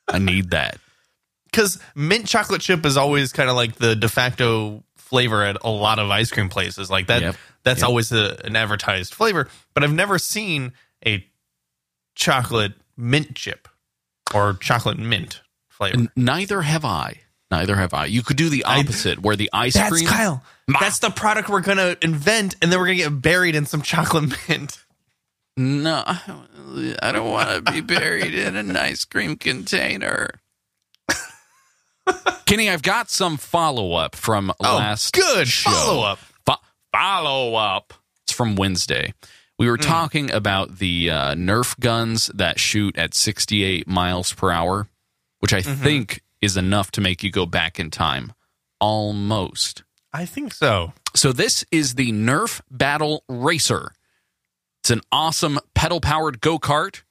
[0.09, 0.79] I need that.
[1.51, 5.69] because mint chocolate chip is always kind of like the de facto flavor at a
[5.71, 6.91] lot of ice cream places.
[6.91, 7.37] Like that, Yep.
[7.65, 7.89] that's Yep.
[7.89, 9.49] always a, an advertised flavor.
[9.75, 10.73] But I've never seen
[11.07, 11.27] a
[12.15, 13.69] chocolate mint chip
[14.35, 15.99] or chocolate mint flavor.
[15.99, 17.21] N- Neither have I.
[17.51, 18.07] Neither have I.
[18.07, 20.07] You could do the I- opposite, where the ice That's cream.
[20.07, 20.43] Kyle.
[20.67, 20.81] Ma.
[20.81, 24.35] That's the product we're gonna invent, and then we're gonna get buried in some chocolate
[24.49, 24.79] mint.
[25.57, 30.31] No, I don't want to be buried in an ice cream container.
[32.47, 35.71] Kenny, I've got some follow up from last Oh, good show.
[35.71, 36.19] follow up.
[36.47, 36.55] Fo-
[36.93, 37.93] follow up.
[38.25, 39.13] It's from Wednesday.
[39.59, 39.83] We were Hmm.
[39.83, 44.89] talking about the uh, Nerf guns that shoot at 68 miles per hour,
[45.41, 45.83] which I Mm-hmm.
[45.83, 48.33] think is enough to make you go back in time.
[48.81, 49.83] Almost.
[50.13, 50.93] I think so.
[51.15, 53.93] So this is the Nerf Battle Racer.
[54.81, 57.03] It's an awesome pedal powered go kart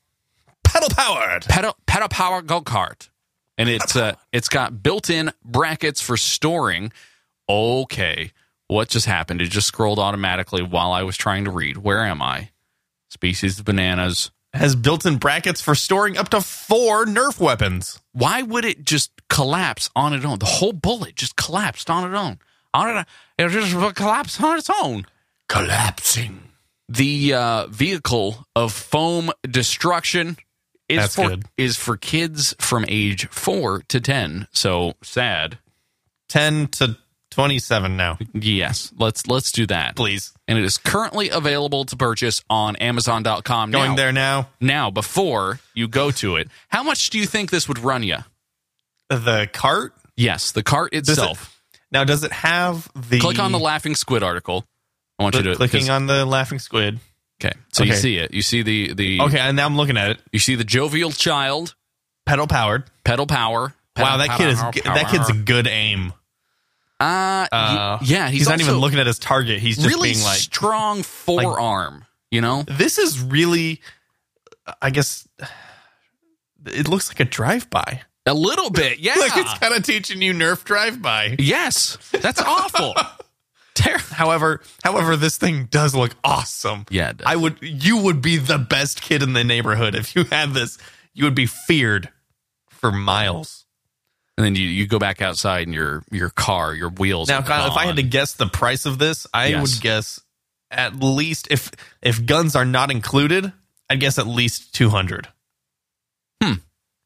[0.64, 1.46] Pedal powered.
[1.46, 3.10] pedal pedal power go kart,
[3.58, 6.92] and it's uh it's got built in brackets for storing.
[7.50, 8.32] Okay,
[8.68, 9.42] what just happened?
[9.42, 11.78] It just scrolled automatically while I was trying to read.
[11.78, 12.50] Where am I?
[13.10, 14.32] Species of bananas.
[14.58, 18.00] Has built-in brackets for storing up to four Nerf weapons.
[18.12, 20.40] Why would it just collapse on its own?
[20.40, 22.40] The whole bullet just collapsed on its own.
[22.74, 25.06] On it, it just collapsed on its own.
[25.48, 26.42] Collapsing.
[26.90, 30.38] The uh, vehicle of foam destruction
[30.90, 31.46] is That's for good.
[31.58, 34.48] is for kids from age four to ten.
[34.52, 35.60] So sad.
[36.30, 36.98] 10 to
[37.38, 39.96] 27 now, Yes, let's let's do that.
[39.96, 40.34] please.
[40.48, 43.70] And it is currently available to purchase on Amazon.com.
[43.70, 43.96] Going now.
[43.96, 44.50] there now.
[44.60, 44.90] now.
[44.90, 48.18] Before you go to it, how much do you think this would run you?
[49.10, 49.94] The cart.
[50.16, 51.62] Yes, the cart it- itself.
[51.92, 53.20] Now, does it have the.
[53.20, 54.66] Click on the Laughing Squid article.
[55.20, 57.00] I want you to clicking on the laughing squid.
[57.40, 58.34] Okay, so you see it.
[58.34, 60.20] You see the the Okay, and now I'm looking at it.
[60.32, 61.76] you see the jovial child
[62.26, 62.84] Pedal powered.
[63.04, 63.74] pedal power.
[63.96, 66.14] Wow, pedal that kid is power, that kid's a good aim.
[67.00, 68.30] Uh, Uh, yeah.
[68.30, 69.60] He's, he's, not even looking at his target.
[69.60, 72.06] He's just really being like, strong forearm.
[72.32, 73.82] you know, this is really,
[74.82, 75.28] I guess,
[76.66, 78.02] it looks like a drive by.
[78.26, 79.00] a little bit.
[79.00, 79.16] Yeah.
[79.20, 81.36] Like it's kind of teaching you Nerf drive by.
[81.40, 82.94] yes, that's awful.
[83.76, 86.86] Ter- However, however, this thing does look awesome.
[86.90, 87.28] Yeah, it does.
[87.28, 87.58] I would.
[87.62, 90.80] You would be the best kid in the neighborhood if you had this.
[91.14, 92.10] You would be feared
[92.70, 93.67] for miles.
[94.38, 97.28] And then you, you go back outside and your your car, your wheels.
[97.30, 99.62] Now, Kyle, if I had to guess the price of this, I Yes.
[99.62, 100.20] would guess
[100.72, 101.72] at least if
[102.02, 103.52] if guns are not included,
[103.90, 105.28] I'd guess at least two hundred.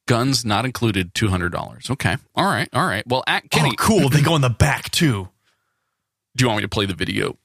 [0.08, 1.90] guns not included, two hundred dollars.
[1.90, 3.06] Okay, all right, all right.
[3.08, 4.10] Well, at Kenny, oh, cool!
[4.10, 5.30] they go in the back too.
[6.36, 7.38] do you want me to play the video?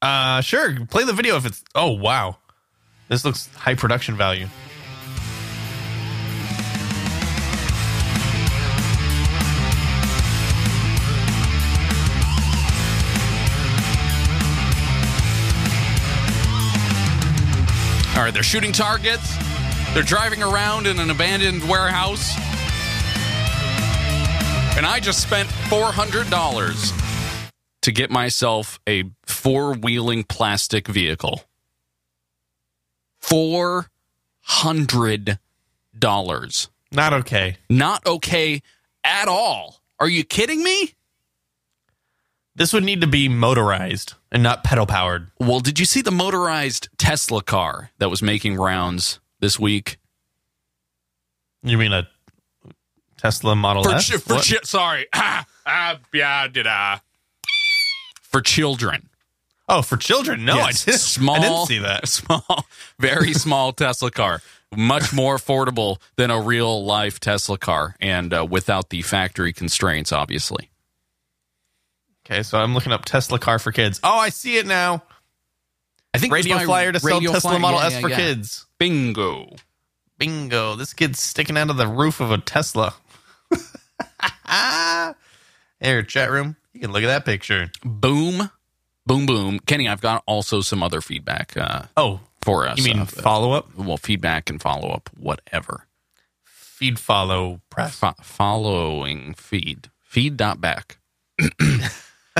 [0.00, 0.86] Uh, sure.
[0.86, 1.62] Play the video if it's.
[1.74, 2.36] Oh wow,
[3.08, 4.46] this looks high production value.
[18.28, 19.38] Right, they're shooting targets.
[19.94, 22.36] They're driving around in an abandoned warehouse.
[24.76, 26.92] And I just spent $400
[27.80, 31.42] to get myself a four wheeling plastic vehicle.
[33.22, 33.88] $400.
[36.92, 37.56] Not okay.
[37.70, 38.60] Not okay
[39.04, 39.80] at all.
[39.98, 40.92] Are you kidding me?
[42.54, 45.30] This would need to be motorized and not pedal powered.
[45.40, 49.98] Well, did you see the motorized Tesla car that was making rounds this week?
[51.62, 52.08] You mean a
[53.16, 54.10] Tesla Model For, S?
[54.10, 55.06] chi- for chi- sorry.
[55.14, 57.00] Ah, ah, yeah, did I?
[58.22, 59.08] For children.
[59.68, 60.44] oh, for children?
[60.44, 61.00] No, Yes, I didn't.
[61.00, 62.08] Small, I didn't see that.
[62.08, 62.66] Small,
[62.98, 64.40] very small Tesla car.
[64.76, 70.12] Much more affordable than a real life Tesla car, and uh, without the factory constraints,
[70.12, 70.70] obviously.
[72.30, 74.00] Okay, so I'm looking up Tesla car for kids.
[74.04, 75.02] Oh, I see it now.
[76.12, 77.58] I think Radio flyer to sell Tesla Flyer.
[77.58, 78.16] Model Yeah, S yeah, for yeah.
[78.16, 78.66] kids.
[78.78, 79.56] Bingo.
[80.18, 80.74] Bingo.
[80.74, 82.94] This kid's sticking out of the roof of a Tesla.
[85.80, 86.56] Here, chat room.
[86.72, 87.70] You can look at that picture.
[87.84, 88.50] Boom.
[89.06, 89.58] Boom, boom.
[89.60, 92.78] Kenny, I've got also some other feedback uh, Oh, for us.
[92.78, 93.74] you mean uh, follow up?
[93.76, 95.86] well, feedback and follow up, whatever.
[96.44, 97.96] Feed, follow, press.
[97.98, 99.88] Fo- following feed.
[100.02, 100.98] Feed dot back.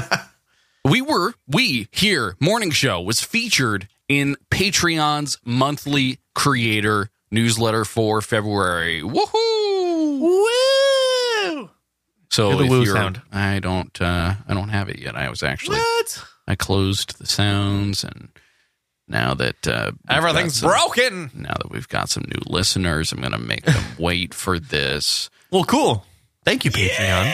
[0.84, 9.02] we were, we here, Morning Show was featured in Patreon's monthly creator newsletter for February.
[9.02, 10.20] Woohoo!
[10.20, 11.70] Woo!
[12.30, 13.22] So the woo you're, sound.
[13.32, 15.16] I don't, uh, I don't have it yet.
[15.16, 16.24] I was actually, What?
[16.46, 18.28] I closed the sounds, and
[19.06, 21.30] now that uh, Everything's some- broken.
[21.34, 25.30] Now that we've got some new listeners, I'm going to make them wait for this.
[25.50, 26.04] Well, cool.
[26.44, 27.32] Thank you, Patreon.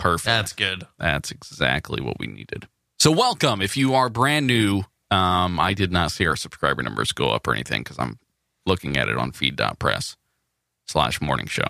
[0.00, 0.24] Perfect.
[0.26, 0.86] That's good.
[0.98, 2.66] That's exactly what we needed.
[2.98, 3.62] So, welcome.
[3.62, 7.46] If you are brand new, um, I did not see our subscriber numbers go up
[7.46, 8.18] or anything because I'm
[8.66, 10.16] looking at it on feed.press
[10.86, 11.66] slash morning show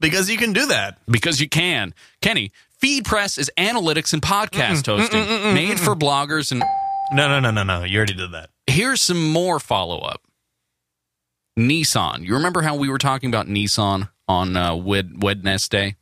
[0.00, 0.98] Because you can do that.
[1.06, 1.94] because you can.
[2.20, 6.50] Kenny, FeedPress is analytics and podcast hosting made for bloggers.
[6.52, 6.60] And
[7.12, 7.84] No, no, no, no, no.
[7.84, 8.50] You already did that.
[8.66, 10.20] here's some more follow up
[11.58, 12.24] Nissan.
[12.26, 15.96] You remember how we were talking about Nissan on uh, Wed- Wednesday?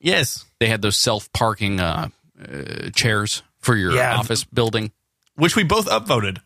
[0.00, 0.44] Yes.
[0.60, 2.08] They had those self parking uh,
[2.40, 4.16] uh, chairs for your Yeah.
[4.16, 4.92] office building.
[5.34, 6.38] Which we both upvoted.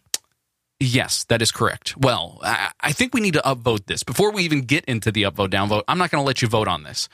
[0.81, 1.97] Yes, that is correct.
[1.97, 4.03] Well, I, I think we need to upvote this.
[4.03, 6.69] Before we even get into the upvote, downvote, I'm not going to let you vote
[6.69, 7.09] on this.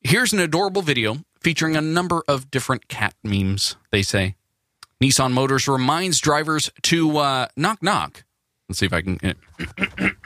[0.00, 4.34] Here's an adorable video featuring a number of different cat memes, they say.
[5.02, 8.24] Nissan Motors reminds drivers to uh, knock knock.
[8.68, 9.18] Let's see if I can.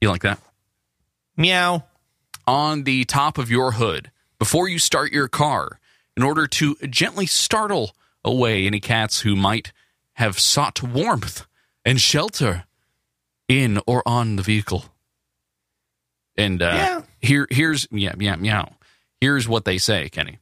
[0.00, 0.38] you like that?
[1.36, 1.84] Meow.
[2.46, 5.78] On the top of your hood before you start your car
[6.16, 9.72] in order to gently startle away any cats who might
[10.14, 11.46] have sought warmth
[11.84, 12.64] and shelter
[13.48, 14.84] in or on the vehicle.
[16.36, 17.02] And uh, Yeah.
[17.20, 18.72] here, here's yeah, yeah, meow.
[19.20, 20.38] Here's what they say, Kenny.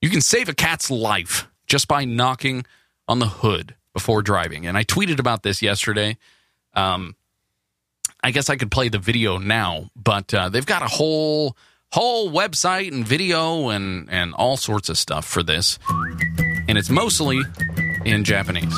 [0.00, 2.64] You can save a cat's life just by knocking
[3.08, 4.66] on the hood before driving.
[4.66, 6.16] And I tweeted about this yesterday.
[6.74, 7.16] Um,
[8.26, 11.56] I guess I could play the video now, but uh, they've got a whole
[11.92, 15.78] whole website and video and and all sorts of stuff for this,
[16.66, 17.40] and it's mostly
[18.04, 18.76] in Japanese.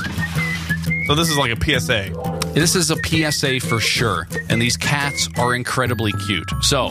[1.06, 2.50] So this is like a PSA.
[2.52, 6.50] This is a PSA for sure, and these cats are incredibly cute.
[6.60, 6.88] So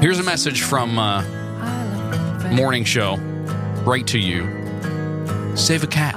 [0.00, 1.22] here's a message from uh,
[2.50, 3.14] Morning Show,
[3.84, 4.42] right to you.
[5.54, 6.16] Save a cat.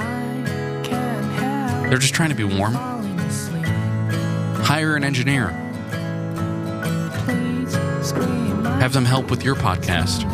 [1.92, 2.97] They're just trying to be warm.
[4.68, 5.48] Hire an engineer.
[8.82, 10.26] Have them help with your podcast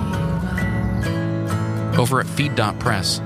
[1.96, 3.18] over at feed.press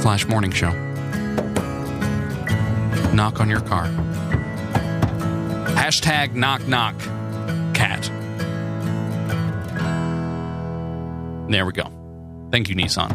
[0.00, 0.70] slash morning show.
[3.12, 3.84] Knock on your car.
[5.74, 6.98] Hashtag knock knock
[7.74, 8.10] cat.
[11.50, 12.48] There we go.
[12.50, 13.14] Thank you, Nissan.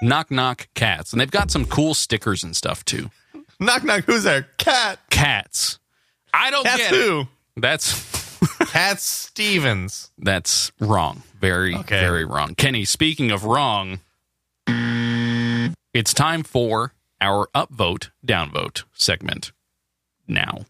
[0.00, 1.12] Knock knock cats.
[1.12, 3.10] And they've got some cool stickers and stuff too.
[3.60, 4.04] Knock knock.
[4.04, 4.48] Who's there?
[4.58, 4.98] Cat.
[5.10, 5.78] Cats.
[6.32, 6.96] I don't Cat get it.
[6.96, 7.24] who?
[7.56, 8.38] That's
[8.70, 10.10] Cat Stevens.
[10.18, 11.22] that's wrong.
[11.40, 12.00] Very, Okay.
[12.00, 12.54] very wrong.
[12.54, 14.00] Kenny, speaking of wrong,
[15.94, 19.52] it's time for our upvote, downvote segment
[20.28, 20.66] now.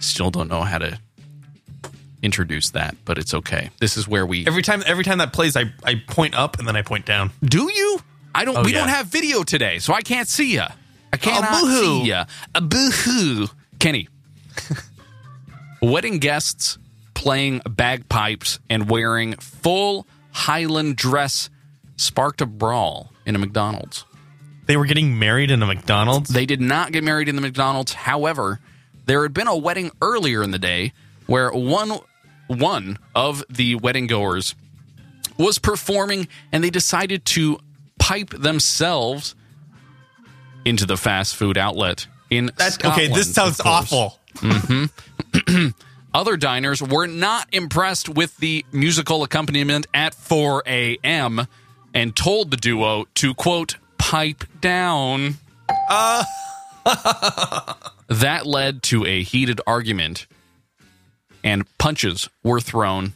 [0.00, 0.98] Still don't know how to
[2.22, 3.70] introduce that, but it's okay.
[3.80, 6.66] This is where we Every time, every time that plays, I, I point up and
[6.68, 7.30] then I point down.
[7.42, 8.00] Do you?
[8.34, 8.58] I don't.
[8.58, 8.80] Oh, we yeah.
[8.80, 10.64] don't have video today, so I can't see you.
[11.12, 11.76] I cannot boo-hoo.
[11.76, 12.24] see ya.
[12.54, 13.46] A boo-hoo.
[13.78, 14.08] Kenny.
[15.82, 16.78] Wedding guests
[17.14, 21.50] playing bagpipes and wearing full Highland dress
[21.96, 24.04] sparked a brawl in a McDonald's.
[24.66, 26.30] They were getting married in a McDonald's.
[26.30, 27.92] They did not get married in the McDonald's.
[27.92, 28.60] However,
[29.06, 30.92] there had been a wedding earlier in the day
[31.26, 31.98] where one
[32.46, 34.54] one of the wedding goers
[35.38, 37.58] was performing and they decided to
[38.04, 39.34] pipe themselves
[40.66, 43.02] into the fast food outlet in That's Scotland.
[43.06, 43.14] okay.
[43.14, 44.20] This sounds awful.
[44.34, 45.68] Mm-hmm.
[46.14, 51.46] Other diners were not impressed with the musical accompaniment at 4 a.m.
[51.94, 55.36] and told the duo to, quote, pipe down.
[58.08, 60.26] that led to a heated argument,
[61.42, 63.14] and punches were thrown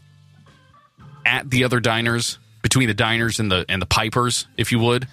[1.27, 5.07] at the other diners, between the diners and the, and the pipers, if you would,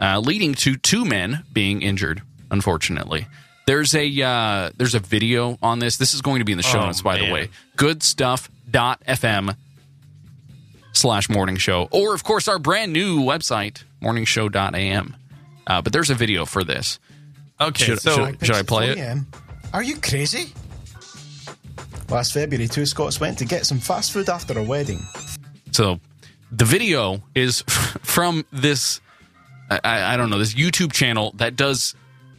[0.00, 3.26] uh, leading to two men being injured, unfortunately.
[3.66, 5.96] There's a uh, there's a video on this.
[5.96, 7.48] This is going to be in the show Oh, notes, by the way.
[7.76, 8.50] Good stuff.
[10.92, 11.88] slash morning show.
[11.90, 15.16] Or, of course, our brand new website, morningshow.am.
[15.66, 16.98] Uh, but there's a video for this.
[17.60, 18.96] Okay, Should- so should- Should I play it?
[18.98, 19.26] 4 a.m.
[19.72, 20.52] Are you crazy?
[22.10, 25.00] Last February, two Scots went to get some fast food after a wedding.
[25.72, 25.98] So
[26.56, 27.62] the video is
[28.02, 29.00] from this,
[29.70, 31.94] I, I don't know, this YouTube channel that does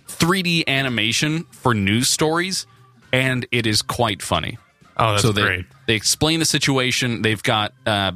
[0.08, 2.68] 3D animation for news stories,
[3.12, 4.58] and it is quite funny.
[4.98, 5.66] oh, that's so they, great.
[5.88, 7.22] they explain the situation.
[7.22, 8.14] They've got uh,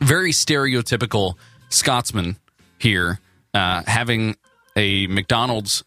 [0.00, 1.34] very stereotypical
[1.68, 2.36] Scotsman
[2.78, 3.20] here
[3.54, 4.36] uh, having
[4.76, 5.84] a McDonald's,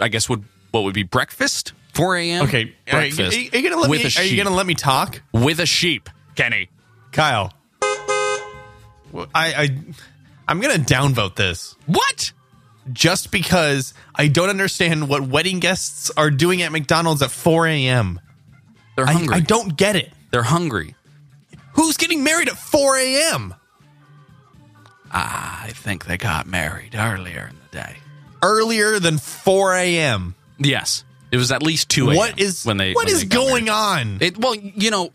[0.00, 2.44] I guess would what would be breakfast, 4 a.m.
[2.44, 2.62] Okay,
[2.92, 4.04] are you, breakfast are you gonna let me?
[4.04, 4.30] Are sheep.
[4.30, 6.68] you gonna let me talk, with a sheep, Kenny.
[7.12, 7.52] Kyle?
[9.14, 9.68] I, I
[10.48, 12.32] I'm gonna downvote this What?
[12.92, 18.20] just because I don't understand what wedding guests are doing at McDonald's at 4 a.m.
[18.96, 19.34] They're hungry.
[19.36, 20.12] I don't get it.
[20.30, 20.94] They're hungry.
[21.72, 23.54] Who's getting married at 4 a.m.
[25.10, 27.96] I think they got married earlier in the day.
[28.42, 30.34] earlier than 4 a.m.?
[30.58, 32.06] Yes, it was at least two.
[32.08, 32.16] a.m.
[32.16, 32.92] What is when they?
[32.92, 34.06] what when is they going married.
[34.08, 34.18] on?
[34.20, 35.10] It, well, you know,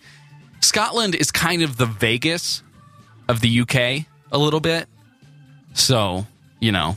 [0.60, 2.62] Scotland is kind of the Vegas
[3.28, 4.88] of the UK a little bit.
[5.74, 6.26] So
[6.60, 6.96] you know,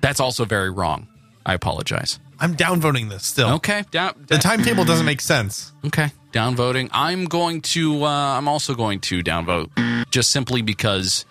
[0.00, 1.08] that's also very wrong.
[1.44, 2.18] I apologize.
[2.38, 3.50] I'm downvoting this still.
[3.54, 4.24] Okay, down.
[4.26, 5.72] The timetable doesn't make sense.
[5.86, 6.88] Okay, downvoting.
[6.92, 8.04] I'm going to.
[8.04, 11.24] Uh, I'm also going to downvote, just simply because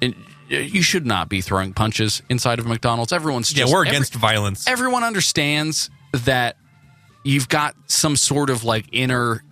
[0.00, 0.14] it,
[0.48, 3.12] you should not be throwing punches inside of McDonald's.
[3.12, 4.66] Everyone's Yeah, just, we're every- against violence.
[4.66, 6.56] everyone understands that
[7.24, 9.42] you've got some sort of like inner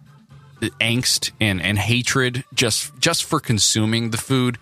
[0.80, 4.58] angst and, and hatred just just for consuming the food.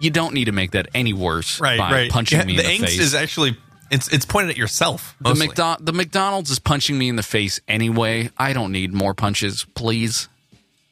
[0.00, 2.10] You don't need to make that any worse right, by right.
[2.10, 3.00] punching Yeah, me the in the angst face.
[3.00, 3.56] is actually
[3.90, 5.14] it's it's pointed at yourself.
[5.20, 5.48] the, mostly.
[5.48, 8.30] McDo- the McDonald's is punching me in the face anyway.
[8.36, 9.64] I don't need more punches.
[9.74, 10.28] Please,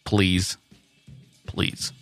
[0.05, 0.57] please,
[1.47, 1.93] please.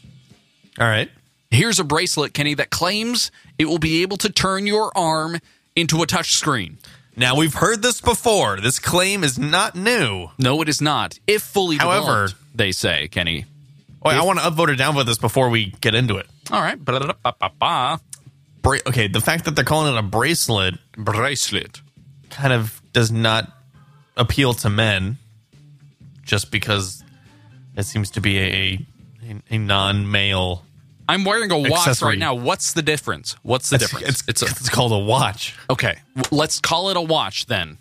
[0.78, 1.10] All right.
[1.50, 5.38] Here's a bracelet, Kenny, that claims it will be able to turn your arm
[5.74, 6.78] into a touch screen.
[7.16, 8.60] Now we've heard this before.
[8.60, 10.28] This claim is not new.
[10.38, 11.18] No, it is not.
[11.26, 13.44] If fully However- they say, Kenny.
[14.02, 16.26] Wait, I want to upvote or downvote this before we get into it.
[16.50, 16.82] All right.
[18.62, 21.80] Bra- okay, the fact that they're calling it a bracelet Bracelet.
[22.30, 23.50] kind of does not
[24.16, 25.18] appeal to men,
[26.22, 27.02] just because
[27.76, 28.86] it seems to be a
[29.22, 30.64] a, a non-male.
[31.10, 32.08] I'm wearing a watch Accessory.
[32.10, 32.34] right now.
[32.34, 33.36] What's the difference?
[33.42, 34.22] What's the It's, difference?
[34.28, 35.54] it's, a, it's called a watch.
[35.68, 35.98] okay.
[36.16, 37.78] w- Let's call it a watch then.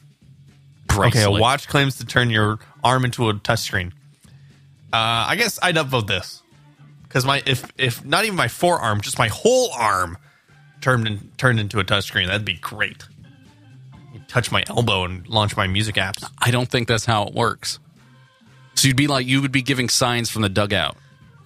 [0.92, 1.28] Okay, Bracelet.
[1.38, 3.92] a watch claims to turn your arm into a touchscreen.
[4.92, 6.42] Uh, I guess I'd upvote this
[7.04, 10.18] because my if if not even my forearm, just my whole arm
[10.82, 13.04] turned in, turned into a touchscreen, that'd be great.
[14.14, 16.28] You touch my elbow and launch my music apps.
[16.40, 17.78] I don't think that's how it works.
[18.74, 20.98] So you'd be like you would be giving signs from the dugout,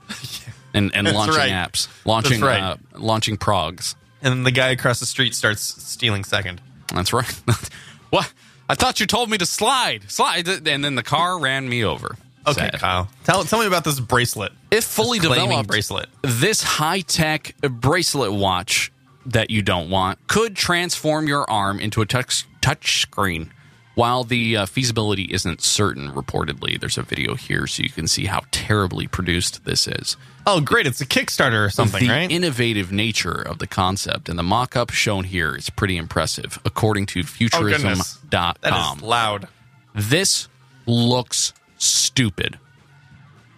[0.74, 1.52] and and That's launching right.
[1.52, 2.62] apps, launching right.
[2.62, 3.96] uh, launching progs.
[4.22, 6.62] And then the guy across the street starts stealing second.
[6.94, 7.30] That's right.
[8.10, 8.32] what?
[8.70, 12.16] I thought you told me to slide, slide, and then the car ran me over.
[12.48, 12.80] Okay, Sad.
[12.80, 14.52] Kyle, tell tell me about this bracelet.
[14.72, 16.08] If fully This developed, bracelet.
[16.22, 18.92] this high tech bracelet watch
[19.26, 23.52] that you don't want could transform your arm into a touch touch screen.
[23.96, 28.26] While the uh, feasibility isn't certain, reportedly, there's a video here so you can see
[28.26, 30.18] how terribly produced this is.
[30.48, 30.88] Oh, great!
[30.88, 32.32] It's a Kickstarter or something, the right?
[32.32, 37.06] innovative nature of the concept and the mock up shown here is pretty impressive, according
[37.08, 38.56] to oh futurism.com.
[38.62, 39.48] that is loud.
[39.94, 40.48] This
[40.88, 42.58] looks stupid.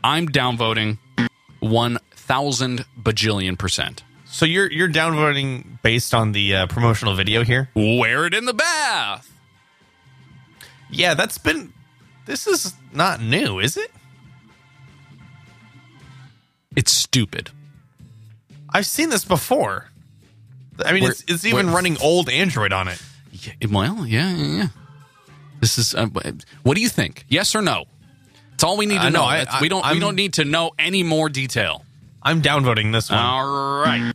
[0.03, 0.99] I'm downvoting
[1.61, 4.03] 1,000 bajillion percent.
[4.25, 7.69] So you're you're downvoting based on the uh, promotional video here?
[7.73, 9.31] Wear it in the bath.
[10.89, 11.73] Yeah, that's been.
[12.25, 13.91] This is not new, is it?
[16.75, 17.51] It's stupid.
[18.69, 19.89] I've seen this before.
[20.83, 23.01] I mean, Where- it's, it's even where- running old Android on it.
[23.31, 24.67] Yeah, well, yeah, yeah, yeah.
[25.59, 25.93] This is.
[25.93, 26.07] Uh,
[26.63, 27.25] what do you think?
[27.29, 27.85] Yes or no?
[28.53, 29.25] It's all we need to Uh, no, know.
[29.25, 29.81] I- That's- we I- don't.
[29.83, 31.85] we I'm- don't need to know any more detail.
[32.21, 33.19] I'm downvoting this one.
[33.19, 34.13] All right.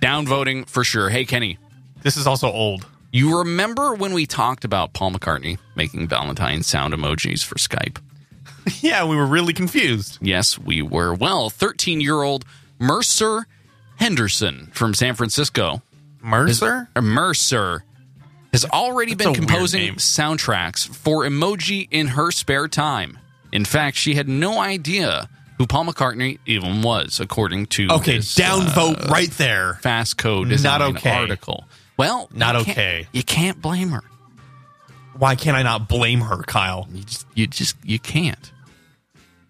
[0.00, 1.10] Downvoting for sure.
[1.10, 1.58] Hey, Kenny,
[2.02, 2.86] this is also old.
[3.16, 7.98] You remember when we talked about Paul McCartney making Valentine sound emojis for Skype?
[8.80, 10.18] yeah, we were really confused.
[10.20, 11.14] Yes, we were.
[11.14, 12.44] Well, 13 year old
[12.78, 13.46] Mercer
[13.96, 15.82] Henderson from San Francisco.
[16.20, 16.88] Mercer?
[16.96, 17.84] uh, Mercer
[18.52, 23.18] has already That's been composing soundtracks for emoji in her spare time.
[23.52, 29.06] In fact, she had no idea who Paul McCartney even was, according to Okay, downvote
[29.06, 29.74] uh, right there.
[29.82, 31.10] fast code is Not okay.
[31.10, 31.64] article.
[31.96, 33.08] Well, Not you okay.
[33.12, 34.02] You can't blame her.
[35.18, 36.86] Why can't I not blame her, Kyle?
[36.92, 38.52] You just, you just, you can't.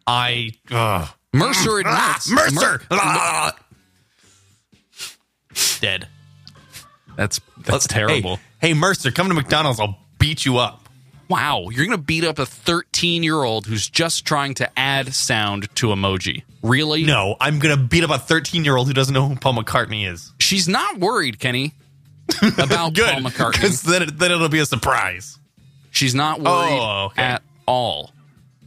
[0.06, 1.08] I ugh.
[1.32, 2.30] Mercer admits.
[2.30, 3.56] Mercer Mer- Ah!
[5.80, 6.06] dead.
[7.16, 8.36] that's that's terrible.
[8.60, 9.80] Hey, hey, Mercer, come to McDonald's.
[9.80, 10.82] I'll beat you up.
[11.28, 15.74] Wow, you're gonna beat up a 13 year old who's just trying to add sound
[15.76, 16.44] to emoji.
[16.62, 17.02] Really?
[17.04, 20.08] No, I'm gonna beat up a 13 year old who doesn't know who Paul McCartney
[20.08, 20.32] is.
[20.38, 21.74] She's not worried, Kenny,
[22.58, 23.82] about Good, Paul McCartney.
[23.82, 25.38] then, it- then it'll be a surprise.
[25.90, 27.22] She's not worried Oh, okay.
[27.22, 28.12] at all.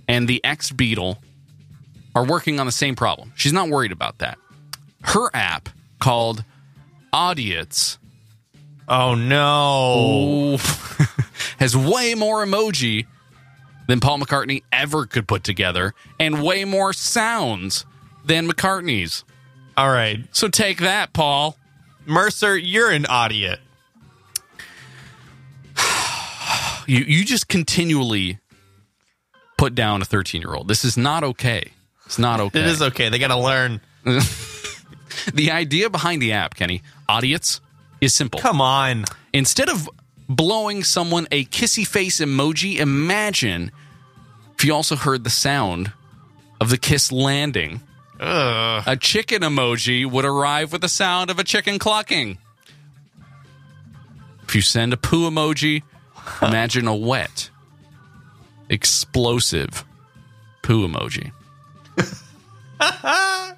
[0.08, 1.18] And the ex Beatle
[2.16, 3.32] are working on the same problem.
[3.36, 4.38] She's not worried about that.
[5.04, 6.44] Her app called
[7.14, 7.98] Audience
[8.88, 10.58] Oh no!
[11.60, 13.06] has way more emoji
[13.88, 17.86] than Paul McCartney ever could put together and way more sounds
[18.26, 19.24] than McCartney's.
[19.78, 21.56] All right, So take that, Paul.
[22.10, 23.60] Mercer, you're an idiot.
[26.88, 28.40] You you just continually
[29.60, 30.68] put down a 13 year old.
[30.68, 31.72] This is not okay.
[32.08, 32.60] It's not okay.
[32.60, 33.10] It is okay.
[33.10, 33.80] They got to learn.
[35.34, 37.62] The idea behind the app, Kenny, Audience,
[38.02, 38.40] is simple.
[38.40, 39.06] Come on.
[39.34, 39.90] Instead of
[40.28, 43.72] blowing someone a kissy face emoji, imagine
[44.58, 45.92] if you also heard the sound
[46.62, 47.82] of the kiss landing.
[48.20, 48.84] Ugh.
[48.86, 52.38] A chicken emoji would arrive with the sound of a chicken clucking.
[54.48, 55.84] If you send a poo emoji,
[56.42, 57.50] imagine a wet,
[58.70, 59.86] explosive
[60.62, 61.32] poo emoji.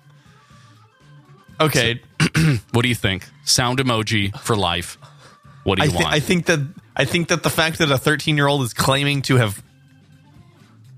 [1.62, 2.02] Okay,
[2.72, 3.24] What do you think?
[3.46, 4.98] Sound emoji for life.
[5.64, 6.08] What do I, you want?
[6.08, 6.60] I think that
[6.96, 9.64] I think that the fact that a 13 year old is claiming to have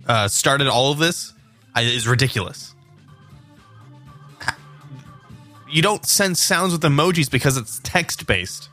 [0.08, 1.34] uh, started all of this
[1.76, 2.73] I- is ridiculous.
[5.74, 8.70] You don't send sounds with emojis because it's text based.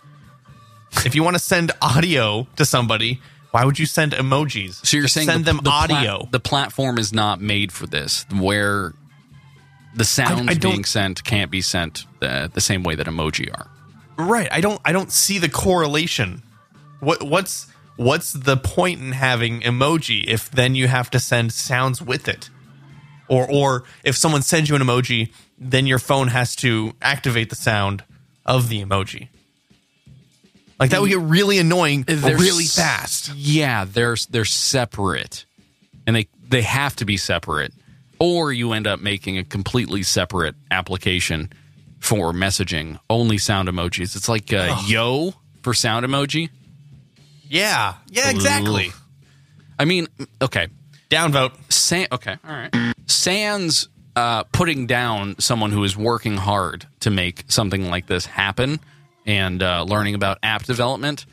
[1.04, 3.20] If you want to send audio to somebody,
[3.52, 4.84] why would you send emojis?
[4.86, 6.28] So you're Just saying send the, them the audio?
[6.30, 8.92] the platform is not made for this, where
[9.94, 13.50] the sounds I don't- being sent can't be sent the, the same way that emoji
[13.52, 13.68] are.
[14.18, 14.48] Right.
[14.52, 16.42] I don't I don't see the correlation.
[17.00, 22.02] What what's what's the point in having emoji if then you have to send sounds
[22.02, 22.50] with it?
[23.28, 27.56] Or or if someone sends you an emoji, then your phone has to activate the
[27.56, 28.02] sound
[28.46, 29.28] of the emoji.
[30.78, 33.34] Like that would get really annoying They're really s- fast.
[33.34, 35.44] Yeah, they're they're separate,
[36.06, 37.74] and they they have to be separate,
[38.18, 41.50] or you end up making a completely separate application
[41.98, 44.16] for messaging only sound emojis.
[44.16, 46.48] It's like uh, yo for sound emoji.
[47.46, 47.94] Yeah.
[48.08, 48.86] Yeah, exactly.
[48.88, 48.94] Ugh.
[49.78, 50.06] I mean,
[50.40, 50.68] okay,
[51.10, 51.52] Downvote.
[51.70, 52.94] San- okay, all right.
[53.06, 58.80] Sans uh, putting down someone who is working hard to make something like this happen
[59.26, 61.26] and uh, learning about app development.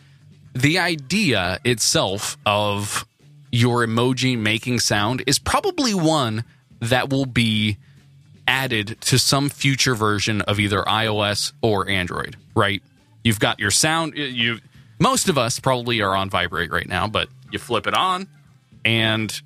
[0.54, 3.06] The idea itself of
[3.52, 6.44] your emoji making sound is probably one
[6.80, 7.78] that will be
[8.48, 12.82] added to some future version of either iOS or Android, right?
[13.24, 14.60] You've got your sound you
[15.00, 18.28] most of us probably are on vibrate right now, but you flip it on
[18.84, 19.42] and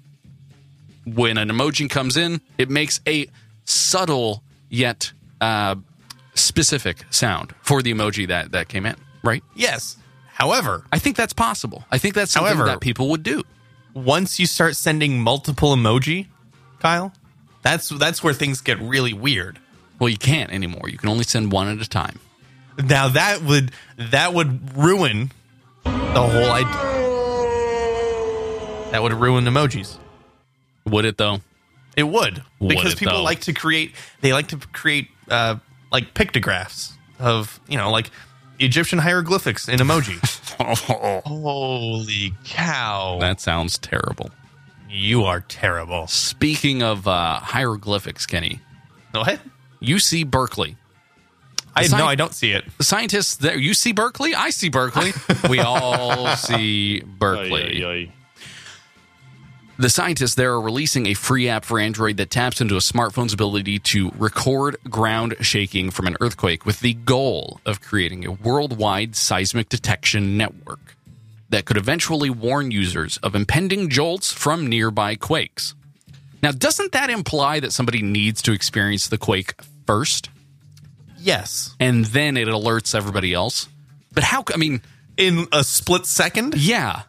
[1.06, 3.28] when an emoji comes in, it makes a
[3.66, 5.76] subtle yet uh,
[6.36, 9.44] specific sound for the emoji that that came in, right?
[9.56, 9.98] Yes.
[10.34, 11.84] However, I think that's possible.
[11.92, 13.44] I think that's something However- that people would do.
[13.94, 16.28] once you start sending multiple emoji,
[16.80, 17.12] Kyle,
[17.62, 19.60] that's that's where things get really weird.
[20.00, 20.90] Well, you can't anymore.
[20.90, 22.20] You can only send one at a time.
[22.84, 25.32] Now that would that would ruin
[25.84, 25.92] the
[26.22, 26.90] whole idea.
[28.92, 29.98] That would ruin emojis.
[30.86, 31.40] Would it though?
[31.96, 33.24] It would Would because it, people though?
[33.24, 33.94] like to create.
[34.22, 35.58] They like to create uh,
[35.92, 38.10] like pictographs of you know like
[38.60, 40.18] Egyptian hieroglyphics in emoji.
[41.26, 43.18] Holy cow!
[43.20, 44.30] That sounds terrible.
[44.90, 46.08] you are terrible.
[46.08, 48.60] Speaking of uh, hieroglyphics, Kenny,
[49.12, 49.40] What?
[49.82, 50.78] UC Berkeley.
[51.76, 52.66] I Aside- no, I don't see it.
[52.78, 55.14] The scientists there, you see Berkeley, I see Berkeley.
[55.50, 58.12] we all see Berkeley.
[59.82, 63.34] The scientists there are releasing a free app for Android that taps into a smartphone's
[63.34, 69.16] ability to record ground shaking from an earthquake with the goal of creating a worldwide
[69.16, 70.96] seismic detection network
[71.50, 75.74] that could eventually warn users of impending jolts from nearby quakes.
[76.44, 79.56] Now, doesn't that imply that somebody needs to experience the quake
[79.88, 80.30] first
[81.18, 83.68] Yes, and then it alerts everybody else?
[84.14, 84.84] But how, I mean,
[85.18, 86.54] in a split second.
[86.56, 87.02] yeah.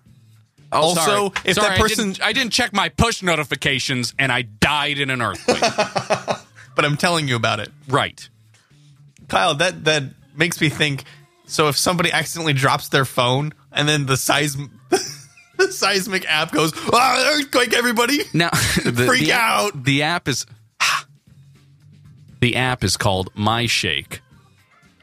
[0.72, 1.30] Oh, Also, sorry.
[1.44, 4.98] if Sorry, that I person- didn't, I didn't check my push notifications and I died
[4.98, 5.62] in an earthquake.
[6.74, 7.70] But I'm telling you about it.
[7.86, 8.26] right.
[9.28, 10.04] Kyle, that that
[10.34, 11.04] makes me think.
[11.44, 14.70] So if somebody accidentally drops their phone and then the seism,
[15.58, 18.20] the seismic app goes, ah, earthquake, everybody.
[18.32, 18.48] Now,
[18.84, 19.84] the, Freak the, out.
[19.84, 20.46] The app is
[22.40, 24.20] the app is called MyShake,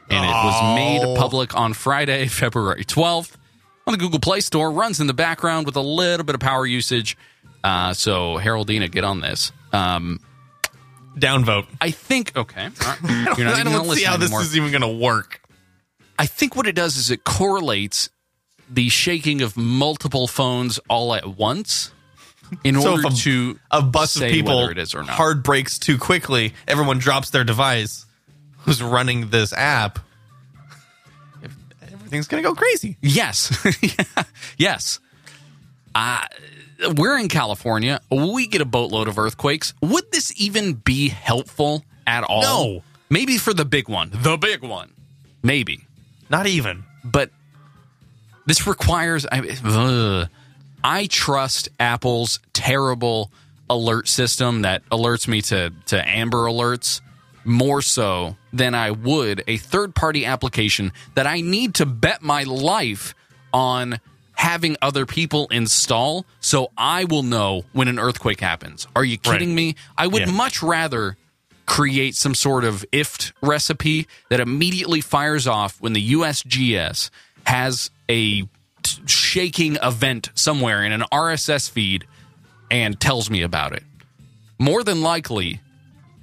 [0.08, 1.14] and it was made Oh.
[1.16, 3.36] public on Friday, February twelfth,
[3.90, 4.70] on the Google Play Store.
[4.70, 7.16] Runs in the background with a little bit of power usage.
[7.64, 9.52] Uh, so, Haroldina, get on this.
[9.72, 10.20] Um,
[11.16, 11.66] Downvote.
[11.80, 12.68] I think okay.
[12.80, 12.98] Right.
[13.36, 14.42] You're not I even don't see how this anymore.
[14.42, 15.40] is even going to work.
[16.18, 18.10] I think what it does is it correlates
[18.70, 21.90] the shaking of multiple phones all at once
[22.62, 25.10] in So order a, to a bus of people it is or not.
[25.10, 28.06] hard breaks too quickly, everyone drops their device
[28.58, 29.98] who's running this app.
[32.10, 32.96] Everything's going to go crazy.
[33.00, 33.56] Yes.
[34.58, 34.98] Yes.
[35.94, 36.24] Uh,
[36.96, 38.00] we're in California.
[38.10, 39.72] We get a boatload of earthquakes.
[39.80, 42.42] Would this even be helpful at all?
[42.42, 42.82] No.
[43.08, 44.10] Maybe for the big one.
[44.12, 44.92] The big one.
[45.42, 45.86] Maybe.
[46.28, 46.84] Not even.
[47.04, 47.30] But
[48.44, 49.24] this requires.
[49.30, 50.26] I.
[50.82, 53.30] I trust Apple's terrible
[53.70, 57.00] alert system that alerts me to, to Amber alerts
[57.44, 62.42] more so than I would a third party application that I need to bet my
[62.44, 63.14] life
[63.52, 63.98] on
[64.34, 68.86] having other people install so I will know when an earthquake happens.
[68.96, 69.54] Are you kidding Right.
[69.56, 69.74] me?
[69.98, 70.32] I would Yeah.
[70.32, 71.16] much rather
[71.66, 77.10] create some sort of IFTTT recipe that immediately fires off when the USGS
[77.46, 78.48] has a t-
[79.06, 82.06] shaking event somewhere in an RSS feed
[82.70, 83.84] and tells me about it.
[84.58, 85.60] More than likely,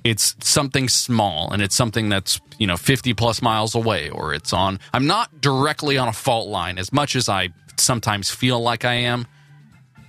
[0.09, 4.53] it's something small and it's something that's, you know, 50 plus miles away or it's
[4.53, 4.79] on.
[4.93, 8.93] I'm not directly on a fault line as much as I sometimes feel like I
[8.93, 9.27] am.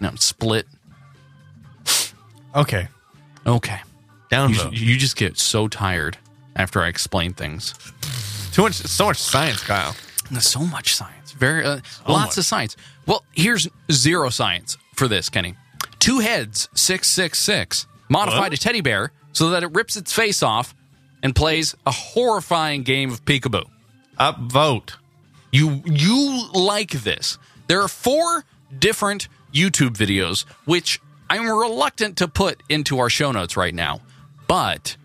[0.00, 0.66] No, I'm split.
[2.54, 2.88] Okay.
[3.46, 3.80] Okay.
[4.30, 4.72] You, Downvote.
[4.78, 6.18] you just get so tired
[6.56, 7.74] after I explain things.
[8.52, 9.94] Too much, so much science, Kyle.
[10.30, 11.32] There's so much science.
[11.32, 12.38] Very uh, lots much.
[12.38, 12.76] of science.
[13.06, 15.54] Well, here's zero science for this, Kenny.
[15.98, 18.52] Two heads, six six six, modified What?
[18.54, 20.74] a teddy bear so that it rips its face off
[21.22, 23.64] and plays a horrifying game of peekaboo.
[24.18, 24.94] Upvote.
[25.52, 27.38] You you like this?
[27.68, 28.44] There are four
[28.76, 34.00] different YouTube videos which I'm reluctant to put into our show notes right now,
[34.48, 34.96] but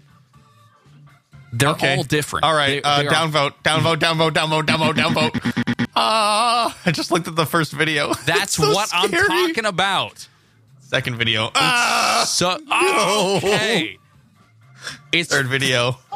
[1.51, 1.95] they're Okay.
[1.97, 2.43] all different.
[2.45, 2.81] All right.
[2.81, 3.53] They- uh, they downvote.
[3.63, 3.97] Downvote.
[3.97, 4.31] Downvote.
[4.31, 4.63] Downvote.
[4.65, 4.93] Downvote.
[4.95, 5.85] Downvote.
[5.95, 6.75] Ah!
[6.87, 8.15] I just looked at the first video.
[8.25, 10.27] That's so what I'm talking about.
[10.79, 11.51] Second video.
[11.53, 12.23] Ah!
[12.27, 13.99] So oh, okay,
[15.11, 15.97] it's Third video.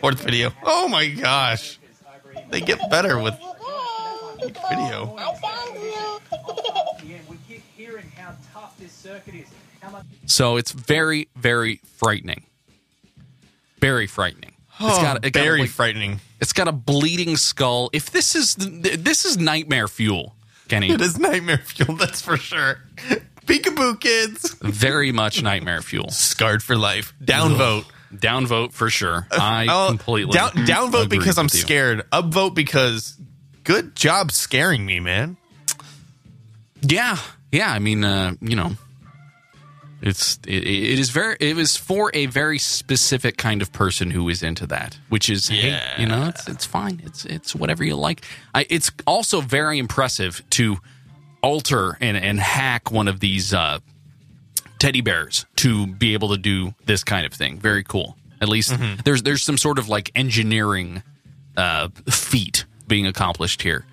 [0.00, 0.52] Fourth video.
[0.64, 1.78] Oh my gosh.
[2.50, 3.34] They get better with
[4.70, 5.16] video.
[7.04, 9.46] Yeah, we keep hearing how tough this circuit is.
[9.80, 12.44] How much so it's very very frightening,
[13.80, 14.52] very frightening.
[14.80, 16.20] It's got, it got Very like- frightening.
[16.40, 17.90] It's got a bleeding skull.
[17.92, 20.34] If this is this is nightmare fuel,
[20.68, 20.90] Kenny.
[20.90, 22.80] It is nightmare fuel, that's for sure.
[23.46, 24.54] Peekaboo kids.
[24.62, 26.10] Very much nightmare fuel.
[26.10, 27.12] Scarred for life.
[27.22, 27.84] Downvote.
[28.14, 29.26] Downvote for sure.
[29.32, 31.60] I Oh, completely down downvote agree because I'm with you.
[31.60, 32.08] scared.
[32.12, 33.18] Upvote because
[33.64, 35.36] good job scaring me, man.
[36.80, 37.18] Yeah,
[37.50, 37.70] yeah.
[37.72, 38.72] I mean, uh, you know,
[40.02, 44.28] it's it, it is very it was for a very specific kind of person who
[44.28, 47.00] is into that, which is hey, you know, it's it's fine.
[47.04, 48.20] It's it's whatever you like.
[48.54, 50.76] I, it's also very impressive to
[51.44, 53.78] alter and and hack one of these uh,
[54.78, 57.58] teddy bears to be able to do this kind of thing.
[57.58, 58.16] Very cool.
[58.40, 58.74] At least
[59.04, 61.02] there's there's some sort of like engineering
[61.56, 63.84] uh, feat being accomplished here.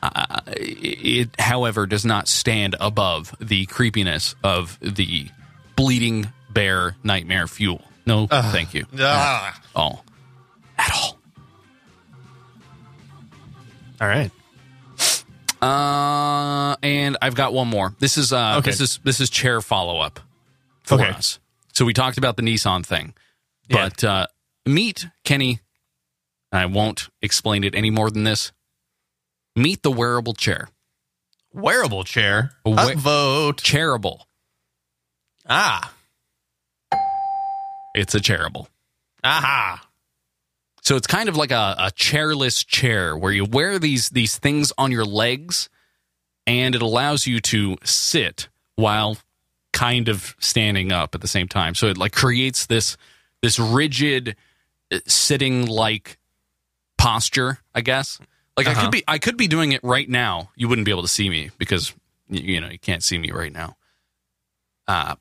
[0.00, 5.28] Uh, it, however, does not stand above the creepiness of the
[5.76, 7.82] bleeding bear nightmare fuel.
[8.06, 8.86] No, thank you.
[8.98, 10.04] At all.
[10.78, 11.18] At all.
[14.00, 14.30] All right.
[15.64, 17.94] Uh, and I've got one more.
[17.98, 18.70] This is uh, Okay.
[18.70, 20.20] this is this is chair follow up
[20.82, 21.08] for Okay.
[21.10, 21.38] us.
[21.72, 23.14] So we talked about the Nissan thing,
[23.68, 23.88] Yeah.
[23.88, 24.26] but uh,
[24.66, 25.60] meet Kenny.
[26.52, 28.52] I won't explain it any more than this.
[29.56, 30.68] Meet the wearable chair.
[31.52, 32.50] Wearable chair.
[32.66, 33.56] Upvote.
[33.60, 34.20] Chairable.
[35.48, 35.92] Ah.
[37.94, 38.66] It's a chairable.
[39.22, 39.80] Aha.
[40.84, 44.72] So it's kind of like a, a chairless chair where you wear these these things
[44.76, 45.68] on your legs,
[46.46, 49.16] and it allows you to sit while
[49.72, 51.74] kind of standing up at the same time.
[51.74, 52.96] So it like creates this
[53.42, 54.36] this rigid
[54.92, 56.18] uh, sitting like
[56.98, 58.18] posture, I guess.
[58.56, 58.82] Like I Uh-huh.
[58.82, 60.50] could be I could be doing it right now.
[60.54, 61.94] You wouldn't be able to see me because
[62.28, 63.76] you know you can't see me right now.
[64.86, 65.16] Uh,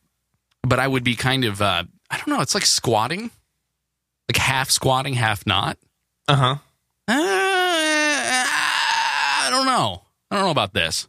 [0.61, 2.41] but I would be kind of uh, I don't know.
[2.41, 3.31] It's like squatting,
[4.29, 5.77] like half squatting, half not.
[6.27, 6.55] Uh huh.
[7.07, 7.13] Uh,
[9.45, 10.03] I don't know.
[10.31, 11.07] I don't know about this.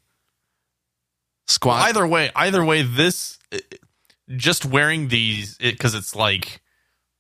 [1.47, 1.83] Squat.
[1.89, 3.59] Either way, either way, this uh,
[4.37, 6.61] just wearing these because it's like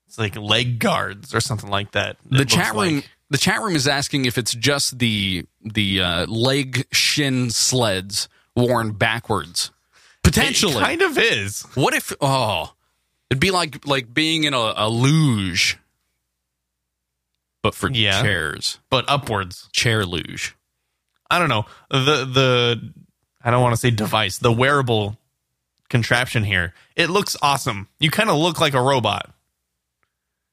[0.06, 2.16] it's like leg guards or something like that.
[2.28, 2.96] the chat room.
[2.96, 3.10] like.
[3.30, 8.92] the chat room is asking if it's just the the uh, leg shin sleds worn
[8.92, 9.70] backwards.
[10.22, 10.74] Potentially.
[10.74, 11.62] It kind of is.
[11.74, 12.12] What if?
[12.20, 12.72] Oh,
[13.30, 15.78] it'd be like like being in a, a luge,
[17.64, 18.22] but for Yeah.
[18.22, 18.78] chairs.
[18.90, 19.68] but upwards.
[19.72, 20.54] Chair luge.
[21.30, 21.64] I don't know.
[21.90, 22.92] The the
[23.42, 25.18] I don't want to say device, the wearable
[25.88, 26.74] contraption here.
[26.94, 27.88] It looks awesome.
[27.98, 29.30] You kind of look like a robot.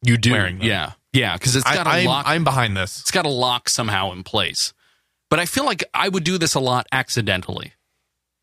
[0.03, 0.31] You do,
[0.61, 2.25] yeah, yeah, because it's I, got a I'm, lock.
[2.27, 3.01] I'm behind this.
[3.01, 4.73] it's got a lock somehow in place.
[5.29, 7.73] But I feel like I would do this a lot accidentally.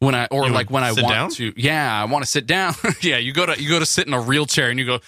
[0.01, 1.31] When I or You like when I want down?
[1.31, 2.75] to, yeah, I want to sit down.
[3.01, 5.01] yeah, you go to you go to sit in a real chair and you go,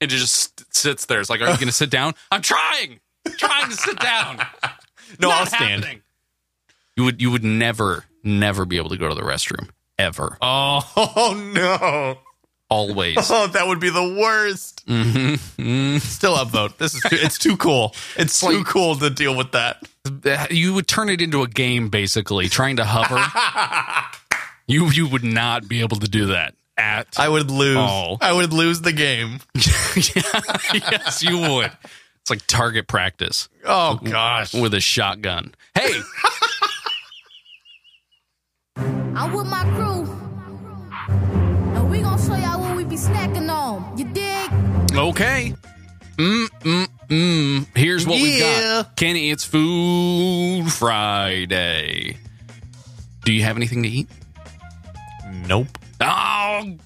[0.00, 1.20] it just sits there.
[1.20, 2.14] It's like, are you going to sit down?
[2.30, 3.00] I'm trying,
[3.36, 4.38] trying to sit down.
[5.18, 5.84] No, Not I'll stand.
[5.84, 6.02] happening.
[6.96, 10.36] You would you would never never be able to go to the restroom ever.
[10.42, 12.18] Oh, no.
[12.70, 13.16] Always.
[13.30, 14.86] Oh, that would be the worst.
[14.86, 15.96] Mm-hmm.
[15.98, 16.76] Still upvote.
[16.76, 17.94] This is too, it's too cool.
[18.16, 20.50] It's too cool to deal with that.
[20.50, 23.24] you would turn it into a game basically, trying to hover.
[24.66, 27.76] you you would not be able to do that at I would lose.
[27.78, 28.16] Oh.
[28.20, 29.40] I would lose the game.
[29.54, 31.70] yes, you would.
[32.20, 34.54] It's like target practice Oh gosh.
[34.54, 35.54] with a shotgun.
[35.74, 35.92] Hey,
[38.76, 40.06] I'm with my crew.
[41.74, 43.96] And we gonna show y'all what we be snacking on.
[43.98, 44.50] You dig?
[44.96, 45.54] okay.
[46.16, 47.66] Mm, mm, mm.
[47.76, 48.96] Here's what we've got.
[48.96, 52.16] Kenny, it's Food Friday.
[53.24, 54.08] Do you have anything to eat?
[55.46, 55.68] Nope.
[56.00, 56.76] Oh.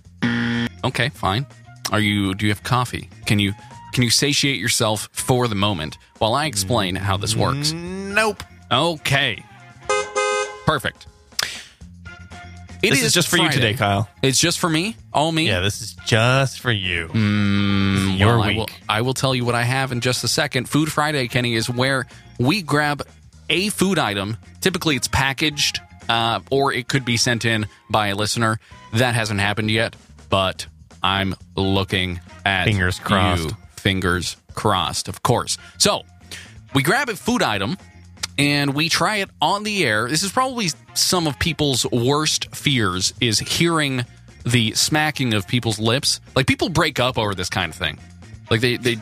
[0.84, 1.46] Okay, fine.
[1.90, 2.34] Are you?
[2.34, 3.08] Do you have coffee?
[3.26, 3.52] Can you?
[3.92, 7.72] Can you satiate yourself for the moment while I explain how this works?
[7.72, 8.42] Nope.
[8.70, 9.44] Okay.
[10.64, 11.06] Perfect.
[12.82, 14.08] It This is just for you today, Kyle.
[14.22, 15.46] It's just for me, all me.
[15.46, 17.08] Yeah, this is just for you.
[17.08, 18.56] Mm, your well, I week.
[18.56, 20.68] will, I will tell you what I have in just a second.
[20.68, 22.06] Food Friday, Kenny, is where
[22.40, 23.02] we grab
[23.48, 24.36] a food item.
[24.60, 28.58] Typically, it's packaged, uh, or it could be sent in by a listener.
[28.94, 29.96] That hasn't happened yet,
[30.28, 30.66] but
[31.02, 33.44] I'm looking at Fingers crossed.
[33.44, 33.56] you.
[33.76, 35.58] Fingers crossed, of course.
[35.78, 36.02] So
[36.74, 37.76] we grab a food item
[38.38, 40.08] and we try it on the air.
[40.08, 44.04] This is probably some of people's worst fears is hearing
[44.44, 46.20] the smacking of people's lips.
[46.34, 47.98] Like people break up over this kind of thing.
[48.50, 48.96] Like they they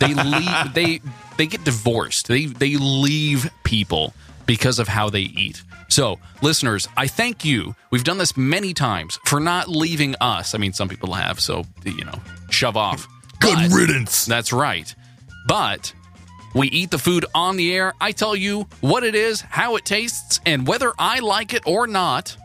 [0.00, 1.00] they leave they
[1.36, 2.28] they get divorced.
[2.28, 4.14] They they leave people
[4.46, 5.62] because of how they eat.
[5.88, 7.74] So, listeners, I thank you.
[7.90, 10.54] We've done this many times for not leaving us.
[10.54, 12.18] I mean, some people have, so you know,
[12.50, 13.06] shove off.
[13.40, 14.24] But- riddance.
[14.24, 14.92] that's right.
[15.46, 15.92] But
[16.54, 17.92] we eat the food on the air.
[18.00, 21.86] I tell you what it is, how it tastes, and whether I like it or
[21.86, 22.36] not.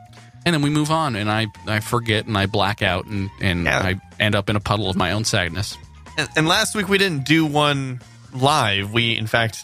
[0.45, 3.65] And then we move on, and I, I forget and I black out, and, and
[3.65, 3.79] Yeah.
[3.79, 5.77] I end up in a puddle of my own sadness.
[6.17, 8.01] And, and last week we didn't do one
[8.33, 8.91] live.
[8.91, 9.63] We in fact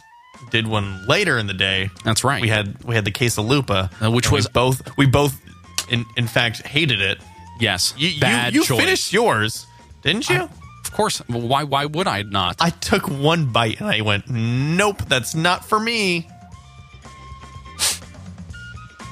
[0.52, 1.90] did one later in the day.
[2.04, 2.42] That's right.
[2.42, 5.40] We had we had the quesalupa, Uh, which and we was- both we both
[5.90, 7.20] in in fact hated it.
[7.60, 8.80] yes, You bad you, you choice.
[8.80, 9.66] finished yours,
[10.04, 10.50] didn't you?
[10.84, 11.20] Of course.
[11.28, 11.64] Why?
[11.64, 12.56] Why would I not?
[12.60, 16.28] I took one bite and I went, "Nope, that's not for me."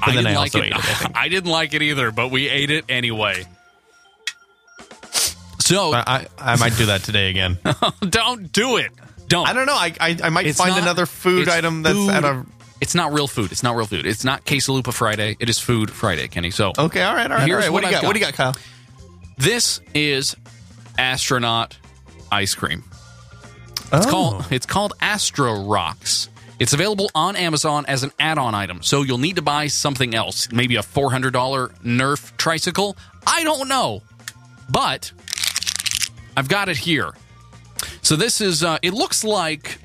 [0.01, 0.63] I then didn't I like it.
[0.65, 1.11] ate it, I.
[1.23, 3.45] I didn't like it either, but we ate it anyway.
[5.59, 6.03] So I,
[6.39, 7.57] I I might do that today again.
[8.09, 8.91] don't do it.
[9.33, 9.47] Don't.
[9.47, 9.73] I don't know.
[9.75, 12.09] I I, I might It's find not- another food item that's food.
[12.11, 12.45] at a.
[12.81, 13.51] It's not real food.
[13.51, 14.05] It's not real food.
[14.05, 15.35] It's not quesalupa Friday.
[15.39, 16.51] It is food Friday, Kenny.
[16.51, 17.49] So Okay, all right, all right.
[17.49, 17.71] All right.
[17.71, 18.07] what What, do you I've got?
[18.07, 18.35] What do you got.
[18.35, 18.63] got, Kyle?
[19.37, 20.35] this is
[20.97, 21.77] astronaut
[22.31, 22.83] ice cream.
[23.91, 24.09] It's Oh.
[24.09, 26.29] called it's called Astro Rocks.
[26.59, 30.47] It's available on Amazon as an add-on item, so you'll need to buy something else,
[30.51, 32.95] maybe a four hundred dollar Nerf tricycle.
[33.25, 34.03] I don't know,
[34.69, 35.11] but
[36.37, 37.13] I've got it here.
[38.01, 39.77] So this is uh, it looks like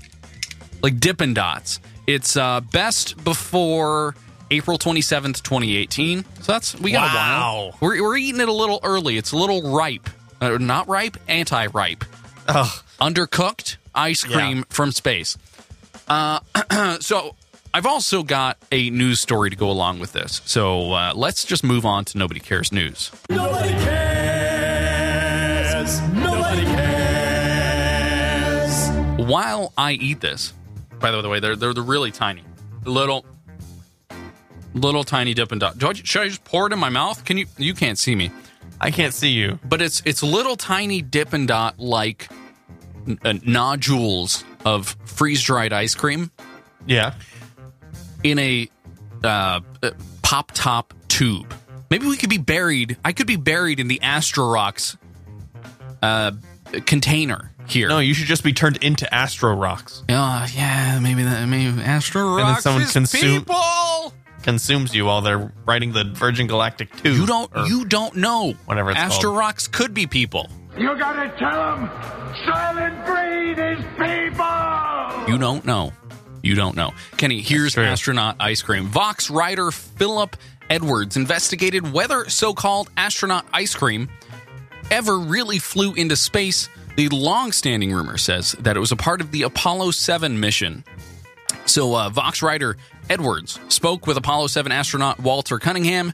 [0.82, 1.80] like Dippin' Dots.
[2.06, 4.14] It's uh, best before
[4.50, 6.24] April twenty seventh, twenty eighteen.
[6.40, 7.66] So that's we got a while.
[7.70, 7.74] Wow.
[7.80, 9.16] We're we're eating it a little early.
[9.18, 10.08] It's a little ripe,
[10.40, 12.04] uh, not ripe, anti-ripe
[12.48, 12.82] Ugh.
[13.00, 14.64] undercooked ice cream Yeah.
[14.70, 15.36] from space.
[16.08, 16.40] Uh,
[17.00, 17.34] so
[17.74, 20.40] I've also got a news story to go along with this.
[20.46, 23.10] So uh, let's just move on to nobody cares news.
[23.28, 24.00] Nobody cares.
[26.00, 26.37] Nobody cares.
[29.28, 30.52] While I eat this,
[31.00, 32.42] by the way, they're they're, they're really tiny,
[32.84, 33.24] little.
[34.74, 35.78] Little tiny Dippin' Dot.
[35.78, 37.24] Do I, should I just pour it in my mouth?
[37.24, 37.46] Can you?
[37.56, 38.30] You can't see me,
[38.80, 39.58] I can't see you.
[39.64, 42.28] but it's it's little tiny Dippin' Dot like
[43.06, 46.30] n- uh, nodules of freeze dried ice cream.
[46.86, 47.14] Yeah.
[48.22, 48.68] in a
[49.24, 49.90] uh, uh,
[50.22, 51.52] pop top tube.
[51.90, 52.98] Maybe we could be buried.
[53.04, 54.96] I could be buried in the Astro Rocks
[56.02, 56.32] uh,
[56.86, 57.88] container here.
[57.88, 60.02] No, you should just be turned into Astro Rocks.
[60.08, 61.46] Uh, yeah, maybe that.
[61.46, 64.12] Maybe Astro then Rocks someone is consume- people.
[64.42, 67.12] Consumes you while they're writing the Virgin Galactic 2.
[67.12, 67.50] You don't.
[67.66, 68.54] You don't know.
[68.66, 69.38] whatever it's Astro called.
[69.38, 70.48] Rocks could be people.
[70.76, 71.88] You gotta tell them
[72.46, 75.32] Soylent Green is people!
[75.32, 75.92] You don't know.
[76.42, 76.92] You don't know.
[77.16, 78.86] Kenny, here's astronaut ice cream.
[78.86, 80.36] Vox writer Philip
[80.70, 84.08] Edwards investigated whether so called astronaut ice cream
[84.90, 86.68] ever really flew into space.
[86.98, 90.82] The long standing rumor says that it was a part of the Apollo 7 mission.
[91.64, 92.76] So, uh, Vox writer
[93.08, 96.12] Edwards spoke with Apollo 7 astronaut Walter Cunningham,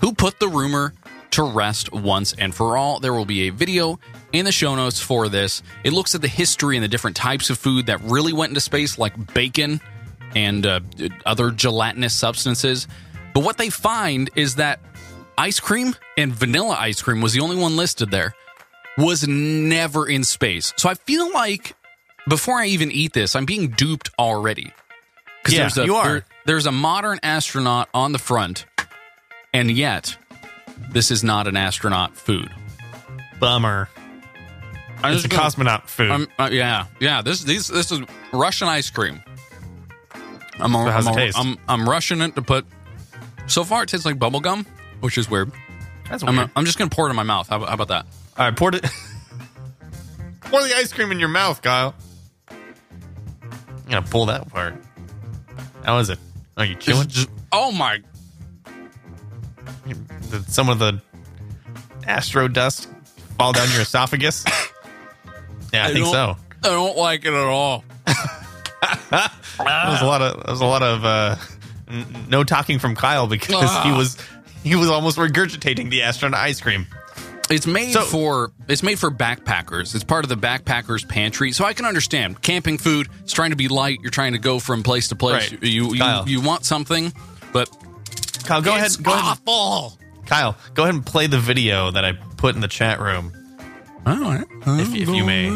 [0.00, 0.92] who put the rumor
[1.30, 2.98] to rest once and for all.
[2.98, 4.00] There will be a video
[4.32, 5.62] in the show notes for this.
[5.84, 8.60] It looks at the history and the different types of food that really went into
[8.60, 9.80] space, like bacon
[10.34, 10.80] and uh,
[11.24, 12.88] other gelatinous substances.
[13.34, 14.80] But what they find is that
[15.38, 18.34] ice cream and vanilla ice cream was the only one listed there,
[18.98, 20.72] was never in space.
[20.76, 21.74] So I feel like
[22.28, 24.72] before I even eat this, I'm being duped already.
[25.42, 26.04] Because Yeah, there's a, you are.
[26.08, 28.66] there- there's a modern astronaut on the front,
[29.54, 30.16] and yet
[30.90, 32.50] this is not an astronaut food.
[33.40, 33.88] Bummer.
[35.02, 36.10] I'm It's a gonna- cosmonaut food.
[36.10, 37.22] I'm- uh, yeah, yeah.
[37.22, 38.00] This these this is
[38.32, 39.22] Russian ice cream.
[40.60, 41.38] I'm a, So how's I'm, it taste?
[41.38, 42.66] I'm I'm rushing it to put.
[43.46, 44.64] So far, it tastes like bubble gum,
[45.00, 45.50] which is weird.
[46.08, 46.50] That's I'm, weird.
[46.56, 47.48] I'm just gonna pour it in my mouth.
[47.48, 48.06] How, how about that?
[48.36, 48.82] All right, pour it.
[50.40, 51.94] pour the ice cream in your mouth, Kyle.
[52.50, 54.74] You gotta pull that part.
[55.84, 56.18] How is it?
[56.56, 57.06] Are you chewing?
[57.08, 58.00] Just- oh my!
[60.30, 61.00] Did some of the
[62.06, 62.88] astro dust
[63.38, 64.44] fall down your esophagus?
[65.72, 66.36] Yeah, I, think so.
[66.62, 67.82] I don't like it at all.
[68.06, 68.14] There
[69.58, 71.34] was a lot of there was a lot of uh,
[71.88, 73.96] n- no talking from Kyle because he Ah.
[73.96, 74.16] was
[74.62, 76.86] he was almost regurgitating the astronaut ice cream.
[77.50, 79.94] It's made So- for it's made for backpackers.
[79.94, 83.08] It's part of the backpackers pantry, so I can understand camping food.
[83.22, 83.98] It's trying to be light.
[84.02, 85.52] You're trying to go from place to place.
[85.52, 85.62] Right.
[85.62, 86.28] You you, Kyle.
[86.28, 87.12] you want something,
[87.52, 87.68] but
[88.44, 89.04] Kyle, go it's ahead.
[89.04, 89.38] Go ahead.
[89.46, 89.98] awful.
[90.26, 93.30] Kyle, go ahead and play the video that I put in the chat room,
[94.06, 94.44] All right.
[94.66, 95.48] if, if you may.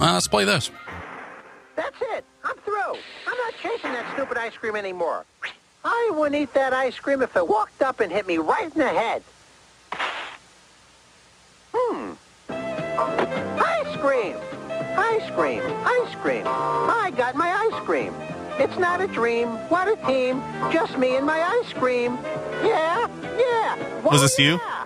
[0.00, 0.70] Uh, let's play this.
[1.76, 2.24] That's it.
[2.44, 2.74] I'm through.
[3.26, 5.24] I'm not chasing that stupid ice cream anymore.
[5.84, 8.78] I wouldn't eat that ice cream if it walked up and hit me right in
[8.78, 9.22] the head.
[11.74, 12.12] Hmm.
[12.50, 14.36] Ice cream.
[14.98, 15.62] Ice cream.
[15.84, 16.44] Ice cream.
[16.46, 18.12] I got my ice cream.
[18.58, 19.48] It's not a dream.
[19.68, 20.42] What a team.
[20.72, 22.18] Just me and my ice cream.
[22.64, 23.06] Yeah.
[23.38, 24.00] Yeah.
[24.02, 24.58] Was this you?
[24.58, 24.84] yeah.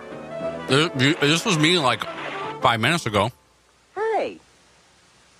[0.69, 0.89] Uh,
[1.19, 2.03] This was me like
[2.61, 3.31] five minutes ago.
[3.95, 4.37] Hey.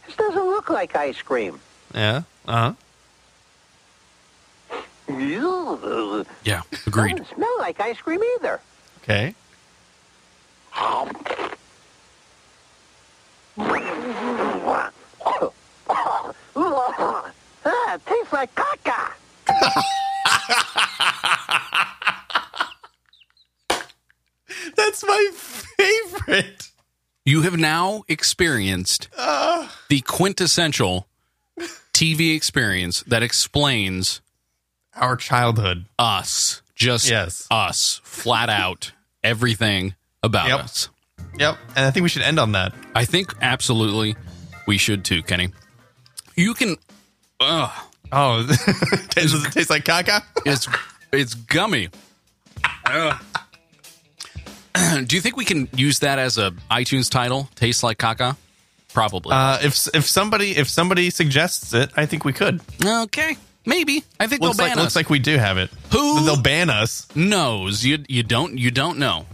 [0.08, 1.60] This doesn't look like ice cream.
[1.94, 2.24] Yeah.
[2.48, 2.74] Uh huh.
[5.08, 6.26] Ew.
[6.44, 7.18] Yeah, agreed.
[7.18, 8.60] Doesn't smell like ice cream either.
[9.02, 9.36] Okay.
[17.66, 19.12] Ah, it tastes like caca.
[24.76, 26.70] That's my favorite.
[27.26, 29.10] You have now experienced
[29.90, 31.08] the quintessential
[31.94, 34.22] TV experience that explains
[34.96, 35.86] Our childhood.
[35.98, 37.48] us, just Yes.
[37.50, 38.92] us, flat out,
[39.24, 40.60] everything about Yep.
[40.60, 40.90] us.
[41.38, 41.58] Yep.
[41.76, 42.74] And I think we should end on that.
[42.96, 44.16] I think absolutely
[44.68, 45.50] we should too, Kenny.
[46.36, 46.78] You can.
[47.40, 47.72] Ugh,
[48.16, 50.24] Oh, does it taste like caca?
[50.46, 50.68] it's
[51.12, 51.90] it's gummy.
[55.06, 57.50] Do you think we can use that as a iTunes title?
[57.56, 58.38] Tastes like caca?
[58.94, 59.32] Probably.
[59.34, 62.62] Uh, if if somebody if somebody suggests it, I think we could.
[62.86, 64.04] okay, maybe.
[64.20, 65.70] I think Looks they'll ban like ban looks like we do have it.
[65.92, 67.08] Who- They'll ban us.
[67.16, 69.26] knows you you don't you don't know.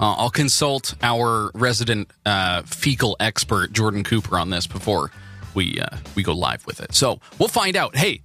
[0.00, 5.10] Uh, I'll consult our resident uh, fecal expert Jordan Cooper on this before
[5.54, 6.94] we uh, we go live with it.
[6.94, 7.94] So we'll find out.
[7.96, 8.22] Hey,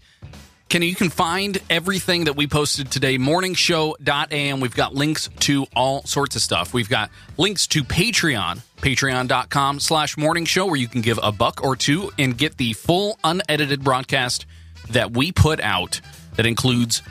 [0.68, 4.60] Kenny, you can find everything that we posted today, morningshow.am.
[4.60, 6.74] We've got links to all sorts of stuff.
[6.74, 11.64] We've got links to Patreon, patreon.com slash morning show, where you can give a buck
[11.64, 14.46] or two and get the full unedited broadcast
[14.90, 16.02] that we put out
[16.36, 17.02] that includes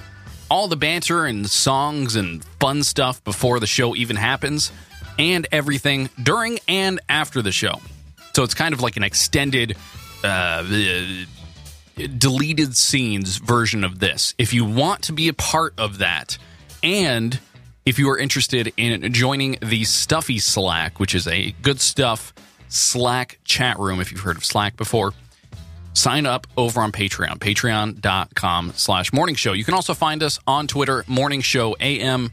[0.51, 4.72] all the banter and songs and fun stuff before the show even happens,
[5.18, 7.81] and everything during and after the show.
[8.35, 9.76] So it's kind of like an extended,
[10.22, 10.64] uh,
[11.97, 14.35] deleted scenes version of this.
[14.39, 16.39] If you want to be a part of that,
[16.83, 17.39] and
[17.85, 22.33] if you are interested in joining the Stuffy Slack, which is a good stuff
[22.68, 25.14] Slack chat room if you've heard of Slack before.
[25.99, 29.53] Sign up over on Patreon, patreon.com slash morning show.
[29.53, 32.30] You can also find us on Twitter, morning show AM.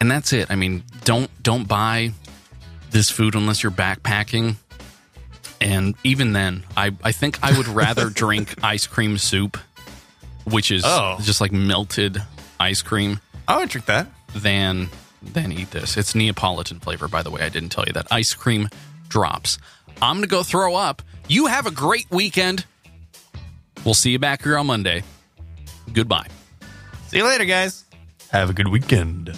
[0.00, 0.50] And that's it.
[0.50, 2.12] I mean, don't don't buy
[2.90, 4.56] this food unless you're backpacking.
[5.60, 9.58] And even then, I, I think I would rather drink ice cream soup,
[10.44, 11.18] which is Oh.
[11.20, 12.22] just like melted
[12.58, 14.06] ice cream, I would drink that.
[14.34, 14.88] than
[15.22, 15.98] than eat this.
[15.98, 17.42] It's Neapolitan flavor, by the way.
[17.42, 18.06] I didn't tell you that.
[18.10, 18.70] Ice cream
[19.10, 19.58] drops.
[20.00, 21.02] I'm gonna go throw up.
[21.30, 22.64] You have a great weekend.
[23.84, 25.04] We'll see you back here on Monday.
[25.92, 26.26] Goodbye.
[27.06, 27.84] See you later, guys.
[28.32, 29.32] Have a good weekend.